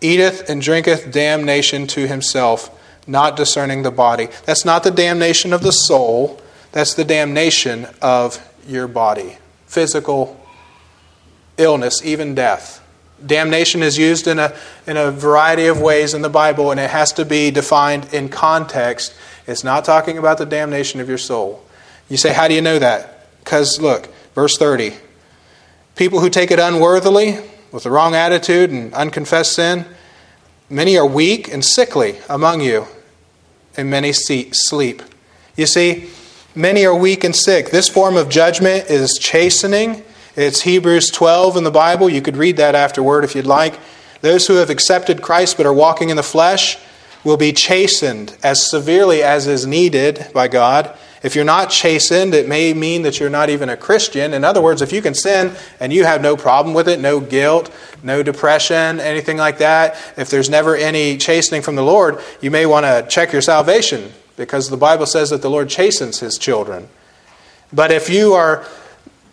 eateth 0.00 0.48
and 0.48 0.62
drinketh 0.62 1.12
damnation 1.12 1.86
to 1.88 2.06
himself, 2.06 2.70
not 3.06 3.36
discerning 3.36 3.82
the 3.82 3.90
body. 3.90 4.28
That's 4.44 4.64
not 4.64 4.82
the 4.82 4.90
damnation 4.90 5.52
of 5.52 5.62
the 5.62 5.72
soul, 5.72 6.40
that's 6.72 6.94
the 6.94 7.04
damnation 7.04 7.86
of 8.00 8.38
your 8.66 8.88
body. 8.88 9.36
Physical 9.66 10.40
illness, 11.56 12.04
even 12.04 12.34
death. 12.34 12.84
Damnation 13.24 13.82
is 13.82 13.98
used 13.98 14.26
in 14.26 14.38
a, 14.38 14.56
in 14.86 14.96
a 14.96 15.10
variety 15.10 15.66
of 15.66 15.80
ways 15.80 16.14
in 16.14 16.22
the 16.22 16.30
Bible, 16.30 16.70
and 16.70 16.80
it 16.80 16.90
has 16.90 17.12
to 17.14 17.24
be 17.24 17.50
defined 17.50 18.12
in 18.14 18.28
context. 18.28 19.14
It's 19.46 19.62
not 19.62 19.84
talking 19.84 20.16
about 20.16 20.38
the 20.38 20.46
damnation 20.46 21.00
of 21.00 21.08
your 21.08 21.18
soul. 21.18 21.62
You 22.08 22.16
say, 22.16 22.32
How 22.32 22.48
do 22.48 22.54
you 22.54 22.62
know 22.62 22.78
that? 22.78 23.28
Because, 23.44 23.80
look, 23.80 24.08
verse 24.34 24.56
30. 24.56 24.94
People 25.96 26.20
who 26.20 26.30
take 26.30 26.50
it 26.50 26.58
unworthily, 26.58 27.38
with 27.72 27.84
the 27.84 27.90
wrong 27.90 28.14
attitude 28.14 28.70
and 28.70 28.92
unconfessed 28.94 29.54
sin. 29.54 29.86
Many 30.68 30.96
are 30.96 31.06
weak 31.06 31.52
and 31.52 31.64
sickly 31.64 32.18
among 32.28 32.60
you, 32.60 32.86
and 33.76 33.90
many 33.90 34.12
sleep. 34.12 35.02
You 35.56 35.66
see, 35.66 36.10
many 36.54 36.84
are 36.86 36.94
weak 36.94 37.24
and 37.24 37.34
sick. 37.34 37.70
This 37.70 37.88
form 37.88 38.16
of 38.16 38.28
judgment 38.28 38.88
is 38.88 39.18
chastening. 39.18 40.04
It's 40.36 40.62
Hebrews 40.62 41.10
12 41.10 41.56
in 41.56 41.64
the 41.64 41.70
Bible. 41.70 42.08
You 42.08 42.22
could 42.22 42.36
read 42.36 42.56
that 42.58 42.74
afterward 42.74 43.24
if 43.24 43.34
you'd 43.34 43.46
like. 43.46 43.78
Those 44.20 44.46
who 44.46 44.54
have 44.54 44.70
accepted 44.70 45.22
Christ 45.22 45.56
but 45.56 45.66
are 45.66 45.74
walking 45.74 46.10
in 46.10 46.16
the 46.16 46.22
flesh 46.22 46.78
will 47.24 47.36
be 47.36 47.52
chastened 47.52 48.36
as 48.42 48.70
severely 48.70 49.22
as 49.22 49.46
is 49.46 49.66
needed 49.66 50.28
by 50.32 50.48
God. 50.48 50.96
If 51.22 51.34
you're 51.34 51.44
not 51.44 51.68
chastened, 51.68 52.32
it 52.32 52.48
may 52.48 52.72
mean 52.72 53.02
that 53.02 53.20
you're 53.20 53.28
not 53.28 53.50
even 53.50 53.68
a 53.68 53.76
Christian. 53.76 54.32
In 54.32 54.42
other 54.42 54.62
words, 54.62 54.80
if 54.80 54.90
you 54.90 55.02
can 55.02 55.14
sin 55.14 55.54
and 55.78 55.92
you 55.92 56.04
have 56.04 56.22
no 56.22 56.34
problem 56.34 56.74
with 56.74 56.88
it, 56.88 56.98
no 56.98 57.20
guilt, 57.20 57.70
no 58.02 58.22
depression, 58.22 59.00
anything 59.00 59.36
like 59.36 59.58
that, 59.58 59.96
if 60.16 60.30
there's 60.30 60.48
never 60.48 60.74
any 60.74 61.18
chastening 61.18 61.60
from 61.60 61.74
the 61.76 61.82
Lord, 61.82 62.20
you 62.40 62.50
may 62.50 62.64
want 62.64 62.86
to 62.86 63.06
check 63.08 63.32
your 63.32 63.42
salvation 63.42 64.12
because 64.36 64.70
the 64.70 64.78
Bible 64.78 65.04
says 65.04 65.28
that 65.28 65.42
the 65.42 65.50
Lord 65.50 65.68
chastens 65.68 66.20
his 66.20 66.38
children. 66.38 66.88
But 67.70 67.92
if 67.92 68.08
you 68.08 68.32
are 68.32 68.64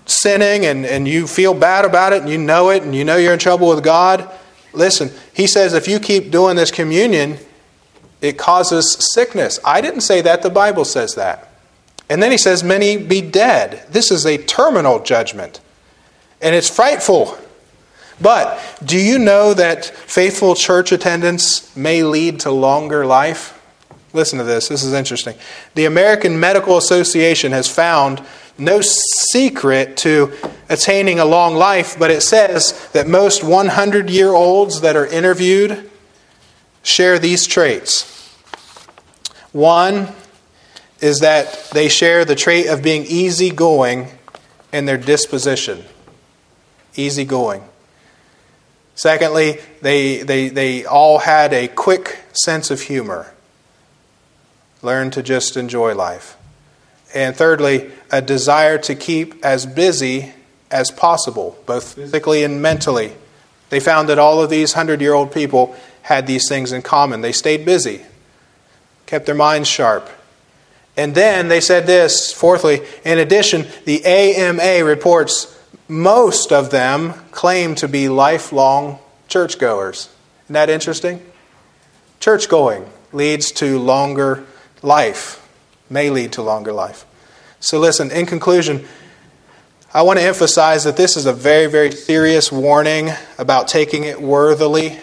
sinning 0.05 0.65
and, 0.65 0.85
and 0.85 1.07
you 1.07 1.25
feel 1.25 1.53
bad 1.53 1.85
about 1.85 2.11
it 2.11 2.21
and 2.21 2.29
you 2.29 2.37
know 2.37 2.69
it 2.69 2.83
and 2.83 2.93
you 2.93 3.05
know 3.05 3.15
you're 3.15 3.33
in 3.33 3.39
trouble 3.39 3.69
with 3.69 3.81
God, 3.81 4.29
listen, 4.73 5.09
he 5.33 5.47
says 5.47 5.73
if 5.73 5.87
you 5.87 6.01
keep 6.01 6.31
doing 6.31 6.57
this 6.57 6.69
communion, 6.69 7.37
it 8.19 8.37
causes 8.37 8.97
sickness. 9.13 9.57
I 9.63 9.79
didn't 9.79 10.01
say 10.01 10.19
that, 10.21 10.41
the 10.41 10.49
Bible 10.49 10.83
says 10.83 11.15
that. 11.15 11.46
And 12.09 12.23
then 12.23 12.31
he 12.31 12.37
says, 12.37 12.63
Many 12.63 12.97
be 12.97 13.21
dead. 13.21 13.85
This 13.89 14.11
is 14.11 14.25
a 14.25 14.37
terminal 14.37 15.03
judgment. 15.03 15.59
And 16.41 16.55
it's 16.55 16.69
frightful. 16.69 17.37
But 18.19 18.59
do 18.83 18.99
you 18.99 19.19
know 19.19 19.53
that 19.53 19.85
faithful 19.85 20.55
church 20.55 20.91
attendance 20.91 21.75
may 21.75 22.03
lead 22.03 22.39
to 22.41 22.51
longer 22.51 23.05
life? 23.05 23.53
Listen 24.13 24.39
to 24.39 24.45
this. 24.45 24.67
This 24.67 24.83
is 24.83 24.93
interesting. 24.93 25.35
The 25.75 25.85
American 25.85 26.39
Medical 26.39 26.77
Association 26.77 27.51
has 27.51 27.67
found 27.67 28.25
no 28.57 28.81
secret 28.81 29.97
to 29.97 30.33
attaining 30.69 31.19
a 31.19 31.25
long 31.25 31.55
life, 31.55 31.97
but 31.99 32.09
it 32.09 32.21
says 32.21 32.89
that 32.93 33.07
most 33.07 33.43
100 33.43 34.09
year 34.09 34.29
olds 34.29 34.81
that 34.81 34.95
are 34.95 35.05
interviewed 35.05 35.89
share 36.81 37.19
these 37.19 37.45
traits. 37.45 38.13
One 39.51 40.13
is 40.99 41.19
that 41.19 41.69
they 41.73 41.89
share 41.89 42.25
the 42.25 42.35
trait 42.35 42.67
of 42.67 42.81
being 42.81 43.05
easygoing 43.05 44.07
in 44.73 44.85
their 44.85 44.97
disposition. 44.97 45.83
Easygoing. 46.95 47.63
Secondly, 48.95 49.59
they, 49.81 50.23
they, 50.23 50.49
they 50.49 50.85
all 50.85 51.19
had 51.19 51.53
a 51.53 51.67
quick 51.67 52.19
sense 52.33 52.71
of 52.71 52.81
humor. 52.81 53.31
Learn 54.81 55.11
to 55.11 55.21
just 55.21 55.55
enjoy 55.55 55.93
life. 55.93 56.35
And 57.13 57.35
thirdly, 57.35 57.91
a 58.11 58.21
desire 58.21 58.77
to 58.79 58.95
keep 58.95 59.45
as 59.45 59.65
busy 59.65 60.33
as 60.71 60.91
possible, 60.91 61.57
both 61.65 61.93
physically 61.93 62.43
and 62.43 62.61
mentally. 62.61 63.13
They 63.69 63.79
found 63.79 64.09
that 64.09 64.19
all 64.19 64.41
of 64.41 64.49
these 64.49 64.73
hundred 64.73 65.01
year 65.01 65.13
old 65.13 65.31
people 65.31 65.75
had 66.01 66.25
these 66.27 66.47
things 66.47 66.71
in 66.71 66.81
common. 66.81 67.21
They 67.21 67.31
stayed 67.31 67.65
busy, 67.65 68.01
kept 69.05 69.25
their 69.25 69.35
minds 69.35 69.67
sharp. 69.67 70.09
And 70.97 71.13
then 71.13 71.47
they 71.47 71.61
said 71.61 71.85
this, 71.85 72.33
fourthly, 72.33 72.81
in 73.05 73.19
addition, 73.19 73.67
the 73.85 74.03
AMA 74.03 74.83
reports 74.83 75.55
most 75.87 76.51
of 76.51 76.71
them 76.71 77.13
claim 77.31 77.75
to 77.75 77.87
be 77.87 78.09
lifelong 78.09 78.99
churchgoers. 79.27 80.09
Isn't 80.45 80.53
that 80.53 80.69
interesting? 80.69 81.23
Church 82.19 82.49
going 82.49 82.85
leads 83.13 83.51
to 83.53 83.79
longer 83.79 84.43
life, 84.81 85.47
may 85.89 86.09
lead 86.09 86.33
to 86.33 86.41
longer 86.41 86.73
life. 86.73 87.05
So, 87.59 87.79
listen, 87.79 88.11
in 88.11 88.25
conclusion, 88.25 88.85
I 89.93 90.01
want 90.01 90.19
to 90.19 90.25
emphasize 90.25 90.83
that 90.83 90.97
this 90.97 91.15
is 91.15 91.25
a 91.25 91.33
very, 91.33 91.67
very 91.67 91.91
serious 91.91 92.51
warning 92.51 93.11
about 93.37 93.67
taking 93.67 94.03
it 94.03 94.21
worthily. 94.21 94.99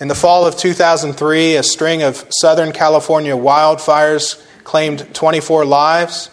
In 0.00 0.08
the 0.08 0.14
fall 0.14 0.46
of 0.46 0.56
2003, 0.56 1.56
a 1.56 1.62
string 1.62 2.02
of 2.02 2.26
Southern 2.30 2.72
California 2.72 3.34
wildfires 3.34 4.44
claimed 4.64 5.14
24 5.14 5.64
lives. 5.64 6.30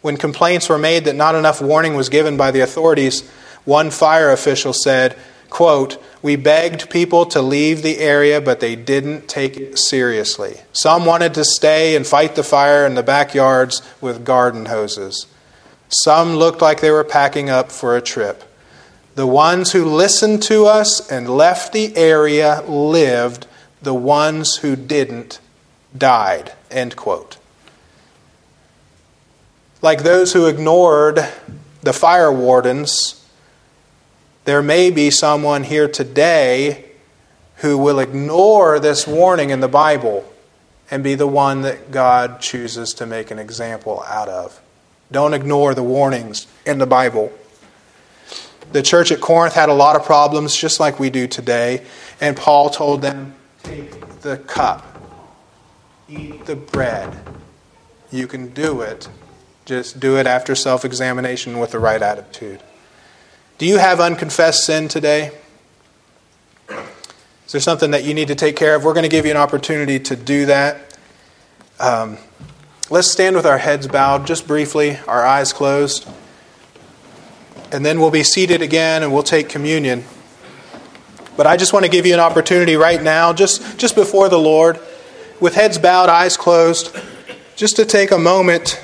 When 0.00 0.16
complaints 0.16 0.68
were 0.68 0.78
made 0.78 1.04
that 1.04 1.14
not 1.14 1.34
enough 1.34 1.60
warning 1.60 1.94
was 1.94 2.08
given 2.08 2.36
by 2.36 2.50
the 2.50 2.60
authorities, 2.60 3.28
one 3.64 3.90
fire 3.90 4.30
official 4.30 4.72
said, 4.72 5.16
quote, 5.48 6.02
We 6.22 6.36
begged 6.36 6.90
people 6.90 7.26
to 7.26 7.40
leave 7.40 7.82
the 7.82 7.98
area, 7.98 8.40
but 8.40 8.60
they 8.60 8.74
didn't 8.74 9.28
take 9.28 9.56
it 9.56 9.78
seriously. 9.78 10.60
Some 10.72 11.06
wanted 11.06 11.34
to 11.34 11.44
stay 11.44 11.94
and 11.94 12.06
fight 12.06 12.34
the 12.34 12.42
fire 12.42 12.84
in 12.84 12.94
the 12.94 13.02
backyards 13.02 13.82
with 14.00 14.24
garden 14.24 14.66
hoses. 14.66 15.26
Some 16.02 16.36
looked 16.36 16.62
like 16.62 16.80
they 16.80 16.90
were 16.90 17.04
packing 17.04 17.50
up 17.50 17.70
for 17.70 17.96
a 17.96 18.02
trip. 18.02 18.42
The 19.14 19.26
ones 19.26 19.72
who 19.72 19.84
listened 19.84 20.42
to 20.44 20.64
us 20.64 21.10
and 21.10 21.28
left 21.28 21.72
the 21.72 21.94
area 21.96 22.62
lived. 22.66 23.46
The 23.82 23.94
ones 23.94 24.56
who 24.56 24.74
didn't 24.74 25.38
died. 25.96 26.52
End 26.70 26.96
quote. 26.96 27.36
Like 29.82 30.02
those 30.02 30.32
who 30.32 30.46
ignored 30.46 31.16
the 31.82 31.92
fire 31.92 32.32
wardens 32.32 33.22
there 34.44 34.62
may 34.62 34.90
be 34.90 35.10
someone 35.10 35.62
here 35.62 35.86
today 35.86 36.84
who 37.56 37.78
will 37.78 38.00
ignore 38.00 38.80
this 38.80 39.06
warning 39.06 39.50
in 39.50 39.60
the 39.60 39.68
Bible 39.68 40.24
and 40.90 41.04
be 41.04 41.14
the 41.14 41.28
one 41.28 41.62
that 41.62 41.92
God 41.92 42.40
chooses 42.40 42.92
to 42.94 43.06
make 43.06 43.30
an 43.30 43.38
example 43.38 44.02
out 44.02 44.28
of. 44.28 44.60
Don't 45.12 45.32
ignore 45.32 45.74
the 45.74 45.82
warnings 45.82 46.48
in 46.66 46.78
the 46.78 46.86
Bible. 46.86 47.32
The 48.72 48.82
church 48.82 49.12
at 49.12 49.20
Corinth 49.20 49.54
had 49.54 49.68
a 49.68 49.74
lot 49.74 49.94
of 49.94 50.04
problems, 50.04 50.56
just 50.56 50.80
like 50.80 50.98
we 50.98 51.08
do 51.08 51.28
today, 51.28 51.84
and 52.20 52.36
Paul 52.36 52.70
told 52.70 53.00
them 53.00 53.34
take 53.62 54.20
the 54.22 54.38
cup, 54.38 54.84
eat 56.08 56.46
the 56.46 56.56
bread. 56.56 57.16
You 58.10 58.26
can 58.26 58.48
do 58.48 58.80
it. 58.80 59.08
Just 59.64 60.00
do 60.00 60.18
it 60.18 60.26
after 60.26 60.54
self 60.54 60.84
examination 60.84 61.58
with 61.58 61.70
the 61.70 61.78
right 61.78 62.02
attitude. 62.02 62.62
Do 63.58 63.66
you 63.66 63.78
have 63.78 64.00
unconfessed 64.00 64.66
sin 64.66 64.88
today? 64.88 65.30
Is 66.68 67.52
there 67.52 67.60
something 67.60 67.92
that 67.92 68.02
you 68.02 68.14
need 68.14 68.28
to 68.28 68.34
take 68.34 68.56
care 68.56 68.74
of? 68.74 68.84
We're 68.84 68.94
going 68.94 69.04
to 69.04 69.08
give 69.08 69.24
you 69.24 69.30
an 69.30 69.36
opportunity 69.36 70.00
to 70.00 70.16
do 70.16 70.46
that. 70.46 70.98
Um, 71.78 72.16
let's 72.90 73.10
stand 73.10 73.36
with 73.36 73.46
our 73.46 73.58
heads 73.58 73.86
bowed 73.86 74.26
just 74.26 74.46
briefly, 74.48 74.98
our 75.06 75.24
eyes 75.24 75.52
closed. 75.52 76.08
And 77.70 77.86
then 77.86 78.00
we'll 78.00 78.10
be 78.10 78.22
seated 78.22 78.62
again 78.62 79.02
and 79.02 79.12
we'll 79.12 79.22
take 79.22 79.48
communion. 79.48 80.04
But 81.36 81.46
I 81.46 81.56
just 81.56 81.72
want 81.72 81.84
to 81.84 81.90
give 81.90 82.04
you 82.04 82.14
an 82.14 82.20
opportunity 82.20 82.76
right 82.76 83.02
now, 83.02 83.32
just, 83.32 83.78
just 83.78 83.94
before 83.94 84.28
the 84.28 84.38
Lord, 84.38 84.78
with 85.40 85.54
heads 85.54 85.78
bowed, 85.78 86.08
eyes 86.08 86.36
closed, 86.36 86.96
just 87.56 87.76
to 87.76 87.84
take 87.84 88.10
a 88.10 88.18
moment 88.18 88.82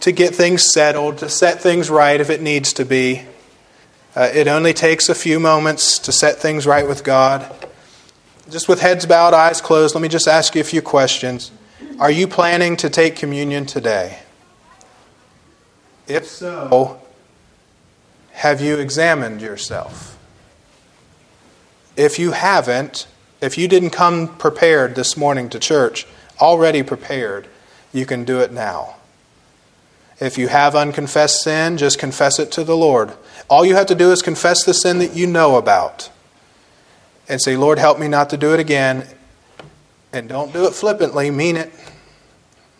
to 0.00 0.12
get 0.12 0.34
things 0.34 0.64
settled, 0.72 1.18
to 1.18 1.28
set 1.28 1.60
things 1.60 1.90
right 1.90 2.20
if 2.20 2.30
it 2.30 2.40
needs 2.40 2.72
to 2.74 2.84
be. 2.84 3.24
Uh, 4.16 4.28
it 4.32 4.48
only 4.48 4.72
takes 4.72 5.08
a 5.08 5.14
few 5.14 5.38
moments 5.38 5.98
to 6.00 6.12
set 6.12 6.38
things 6.38 6.66
right 6.66 6.86
with 6.88 7.04
God. 7.04 7.50
Just 8.50 8.68
with 8.68 8.80
heads 8.80 9.06
bowed, 9.06 9.34
eyes 9.34 9.60
closed, 9.60 9.94
let 9.94 10.00
me 10.00 10.08
just 10.08 10.26
ask 10.26 10.54
you 10.54 10.60
a 10.60 10.64
few 10.64 10.82
questions. 10.82 11.52
Are 12.00 12.10
you 12.10 12.26
planning 12.26 12.76
to 12.78 12.90
take 12.90 13.14
communion 13.14 13.66
today? 13.66 14.18
If 16.08 16.26
so, 16.26 17.00
have 18.32 18.60
you 18.60 18.78
examined 18.78 19.40
yourself? 19.40 20.18
If 21.96 22.18
you 22.18 22.32
haven't, 22.32 23.06
if 23.40 23.56
you 23.56 23.68
didn't 23.68 23.90
come 23.90 24.36
prepared 24.36 24.94
this 24.94 25.16
morning 25.16 25.48
to 25.50 25.60
church, 25.60 26.06
already 26.40 26.82
prepared, 26.82 27.46
you 27.92 28.06
can 28.06 28.24
do 28.24 28.40
it 28.40 28.52
now. 28.52 28.96
If 30.20 30.36
you 30.36 30.48
have 30.48 30.76
unconfessed 30.76 31.42
sin, 31.42 31.78
just 31.78 31.98
confess 31.98 32.38
it 32.38 32.52
to 32.52 32.64
the 32.64 32.76
Lord. 32.76 33.12
All 33.48 33.64
you 33.64 33.74
have 33.74 33.86
to 33.86 33.94
do 33.94 34.12
is 34.12 34.20
confess 34.20 34.64
the 34.64 34.74
sin 34.74 34.98
that 34.98 35.16
you 35.16 35.26
know 35.26 35.56
about 35.56 36.10
and 37.28 37.40
say, 37.40 37.56
Lord, 37.56 37.78
help 37.78 37.98
me 37.98 38.06
not 38.06 38.30
to 38.30 38.36
do 38.36 38.52
it 38.52 38.60
again. 38.60 39.06
And 40.12 40.28
don't 40.28 40.52
do 40.52 40.66
it 40.66 40.74
flippantly, 40.74 41.30
mean 41.30 41.56
it. 41.56 41.72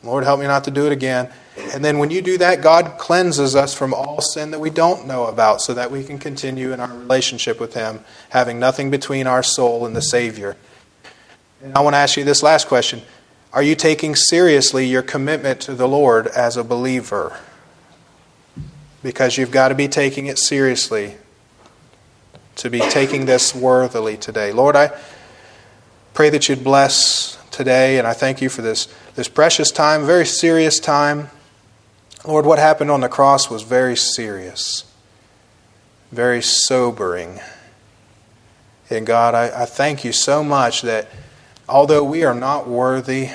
Lord, 0.02 0.24
help 0.24 0.40
me 0.40 0.46
not 0.46 0.64
to 0.64 0.70
do 0.70 0.86
it 0.86 0.92
again. 0.92 1.30
And 1.72 1.84
then 1.84 1.98
when 1.98 2.10
you 2.10 2.22
do 2.22 2.38
that, 2.38 2.62
God 2.62 2.98
cleanses 2.98 3.54
us 3.54 3.74
from 3.74 3.94
all 3.94 4.20
sin 4.20 4.50
that 4.50 4.58
we 4.58 4.70
don't 4.70 5.06
know 5.06 5.26
about 5.26 5.60
so 5.60 5.74
that 5.74 5.90
we 5.90 6.02
can 6.04 6.18
continue 6.18 6.72
in 6.72 6.80
our 6.80 6.88
relationship 6.88 7.60
with 7.60 7.74
Him, 7.74 8.00
having 8.30 8.58
nothing 8.58 8.90
between 8.90 9.26
our 9.26 9.42
soul 9.42 9.86
and 9.86 9.94
the 9.94 10.00
Savior. 10.00 10.56
And 11.62 11.74
I 11.76 11.80
want 11.80 11.94
to 11.94 11.98
ask 11.98 12.16
you 12.16 12.24
this 12.24 12.42
last 12.42 12.66
question 12.66 13.02
are 13.52 13.62
you 13.62 13.74
taking 13.74 14.14
seriously 14.14 14.86
your 14.86 15.02
commitment 15.02 15.60
to 15.62 15.74
the 15.74 15.88
Lord 15.88 16.28
as 16.28 16.56
a 16.56 16.62
believer? 16.62 17.38
Because 19.02 19.36
you've 19.36 19.50
got 19.50 19.68
to 19.68 19.74
be 19.74 19.88
taking 19.88 20.26
it 20.26 20.38
seriously 20.38 21.16
to 22.56 22.70
be 22.70 22.80
taking 22.80 23.26
this 23.26 23.54
worthily 23.54 24.16
today. 24.16 24.52
Lord, 24.52 24.76
I 24.76 24.92
pray 26.14 26.30
that 26.30 26.48
you'd 26.48 26.62
bless 26.62 27.38
today, 27.50 27.98
and 27.98 28.06
I 28.06 28.12
thank 28.12 28.40
you 28.40 28.48
for 28.48 28.62
this, 28.62 28.86
this 29.14 29.28
precious 29.28 29.70
time, 29.70 30.04
very 30.04 30.26
serious 30.26 30.78
time. 30.78 31.30
Lord, 32.26 32.44
what 32.44 32.58
happened 32.58 32.90
on 32.90 33.00
the 33.00 33.08
cross 33.08 33.48
was 33.48 33.62
very 33.62 33.96
serious, 33.96 34.84
very 36.12 36.42
sobering. 36.42 37.40
And 38.90 39.06
God, 39.06 39.34
I, 39.34 39.62
I 39.62 39.64
thank 39.64 40.04
you 40.04 40.12
so 40.12 40.44
much 40.44 40.82
that 40.82 41.08
although 41.66 42.04
we 42.04 42.24
are 42.24 42.34
not 42.34 42.68
worthy, 42.68 43.30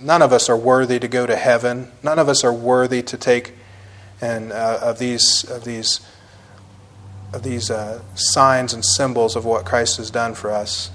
none 0.00 0.22
of 0.22 0.32
us 0.32 0.48
are 0.48 0.56
worthy 0.56 0.98
to 0.98 1.08
go 1.08 1.26
to 1.26 1.36
heaven. 1.36 1.90
None 2.02 2.18
of 2.18 2.28
us 2.28 2.44
are 2.44 2.52
worthy 2.52 3.02
to 3.02 3.16
take 3.16 3.54
and 4.20 4.52
uh, 4.52 4.78
of 4.82 4.98
these 4.98 5.44
of 5.50 5.64
these 5.64 6.00
of 7.32 7.42
these 7.42 7.70
uh, 7.70 8.00
signs 8.14 8.72
and 8.72 8.84
symbols 8.84 9.36
of 9.36 9.44
what 9.44 9.64
Christ 9.64 9.98
has 9.98 10.10
done 10.10 10.34
for 10.34 10.50
us. 10.50 10.90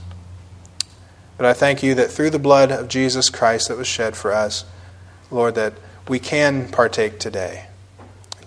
But 1.38 1.46
I 1.46 1.54
thank 1.54 1.84
you 1.84 1.96
that 1.96 2.10
through 2.10 2.30
the 2.30 2.40
blood 2.40 2.72
of 2.72 2.88
Jesus 2.88 3.30
Christ 3.30 3.68
that 3.68 3.78
was 3.78 3.88
shed 3.88 4.16
for 4.16 4.32
us, 4.32 4.64
Lord, 5.30 5.56
that 5.56 5.74
we 6.08 6.20
can 6.20 6.70
partake 6.70 7.20
today. 7.20 7.68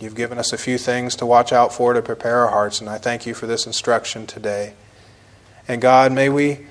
You've 0.00 0.14
given 0.14 0.38
us 0.38 0.52
a 0.52 0.58
few 0.58 0.78
things 0.78 1.14
to 1.16 1.26
watch 1.26 1.52
out 1.52 1.72
for 1.72 1.92
to 1.92 2.02
prepare 2.02 2.40
our 2.40 2.50
hearts, 2.50 2.80
and 2.80 2.90
I 2.90 2.98
thank 2.98 3.26
you 3.26 3.34
for 3.34 3.46
this 3.46 3.66
instruction 3.66 4.26
today. 4.26 4.74
And 5.68 5.80
God, 5.80 6.12
may 6.12 6.28
we 6.28 6.66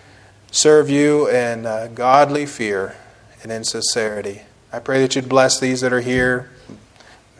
serve 0.51 0.89
you 0.89 1.29
in 1.29 1.65
uh, 1.65 1.89
godly 1.93 2.45
fear 2.45 2.95
and 3.43 3.51
in 3.51 3.63
sincerity. 3.63 4.41
I 4.71 4.79
pray 4.79 5.01
that 5.01 5.15
you'd 5.15 5.29
bless 5.29 5.59
these 5.59 5.81
that 5.81 5.93
are 5.93 6.01
here, 6.01 6.49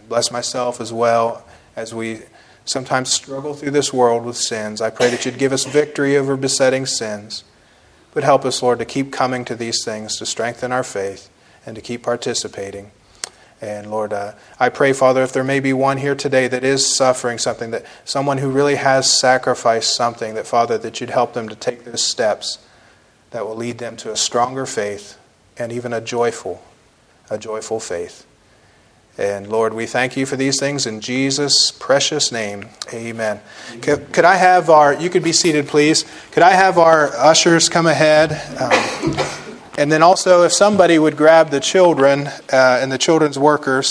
bless 0.08 0.32
myself 0.32 0.80
as 0.80 0.94
well 0.94 1.46
as 1.76 1.94
we 1.94 2.20
sometimes 2.66 3.12
struggle 3.12 3.54
through 3.54 3.72
this 3.72 3.92
world 3.92 4.24
with 4.26 4.38
sins. 4.38 4.82
I 4.82 4.90
pray 4.90 5.10
that 5.10 5.26
you'd 5.26 5.38
give 5.38 5.52
us 5.52 5.66
victory 5.66 6.16
over 6.16 6.38
besetting 6.38 6.86
sins. 6.86 7.44
But 8.14 8.24
help 8.24 8.46
us, 8.46 8.62
Lord, 8.62 8.78
to 8.80 8.86
keep 8.86 9.12
coming 9.12 9.44
to 9.46 9.56
these 9.56 9.84
things 9.84 10.18
to 10.18 10.26
strengthen 10.26 10.72
our 10.72 10.84
faith 10.84 11.30
and 11.66 11.76
to 11.76 11.82
keep 11.82 12.04
participating. 12.04 12.92
And 13.60 13.90
Lord, 13.90 14.14
uh, 14.14 14.34
I 14.60 14.70
pray, 14.70 14.94
Father, 14.94 15.24
if 15.24 15.34
there 15.34 15.44
may 15.44 15.60
be 15.60 15.74
one 15.74 15.98
here 15.98 16.16
today 16.16 16.48
that 16.48 16.64
is 16.64 16.86
suffering 16.86 17.38
something, 17.38 17.72
that 17.72 17.86
someone 18.06 18.38
who 18.38 18.52
really 18.52 18.76
has 18.76 19.10
sacrificed 19.10 19.96
something, 19.96 20.36
that 20.36 20.46
Father, 20.46 20.78
that 20.78 21.02
you'd 21.02 21.10
help 21.10 21.34
them 21.34 21.50
to 21.50 21.56
take 21.56 21.86
those 21.86 22.04
steps 22.04 22.60
that 23.32 23.48
will 23.48 23.56
lead 23.56 23.80
them 23.80 23.96
to 23.98 24.12
a 24.12 24.16
stronger 24.16 24.66
faith 24.66 25.18
and 25.58 25.72
even 25.72 25.94
a 25.94 26.02
joyful, 26.02 26.64
a 27.30 27.38
joyful 27.38 27.80
faith. 27.80 28.26
And 29.18 29.48
Lord, 29.48 29.76
we 29.76 29.86
thank 29.86 30.18
you 30.18 30.26
for 30.26 30.36
these 30.36 30.60
things 30.60 30.88
in 30.88 31.00
Jesus' 31.00 31.72
precious 31.72 32.32
name. 32.32 32.70
Amen. 32.92 33.42
Could, 33.82 34.12
could 34.12 34.26
I 34.26 34.36
have 34.36 34.72
our, 34.72 34.94
you 34.96 35.12
could 35.12 35.24
be 35.24 35.34
seated, 35.34 35.68
please. 35.68 36.04
Could 36.32 36.42
I 36.42 36.52
have 36.52 36.80
our 36.80 37.16
ushers 37.16 37.70
come 37.70 37.86
ahead? 37.86 38.32
Um, 38.60 39.16
and 39.78 39.92
then 39.92 40.02
also, 40.02 40.44
if 40.44 40.54
somebody 40.54 40.98
would 40.98 41.16
grab 41.16 41.50
the 41.50 41.60
children 41.60 42.28
uh, 42.28 42.80
and 42.82 42.92
the 42.92 42.98
children's 42.98 43.38
workers. 43.38 43.88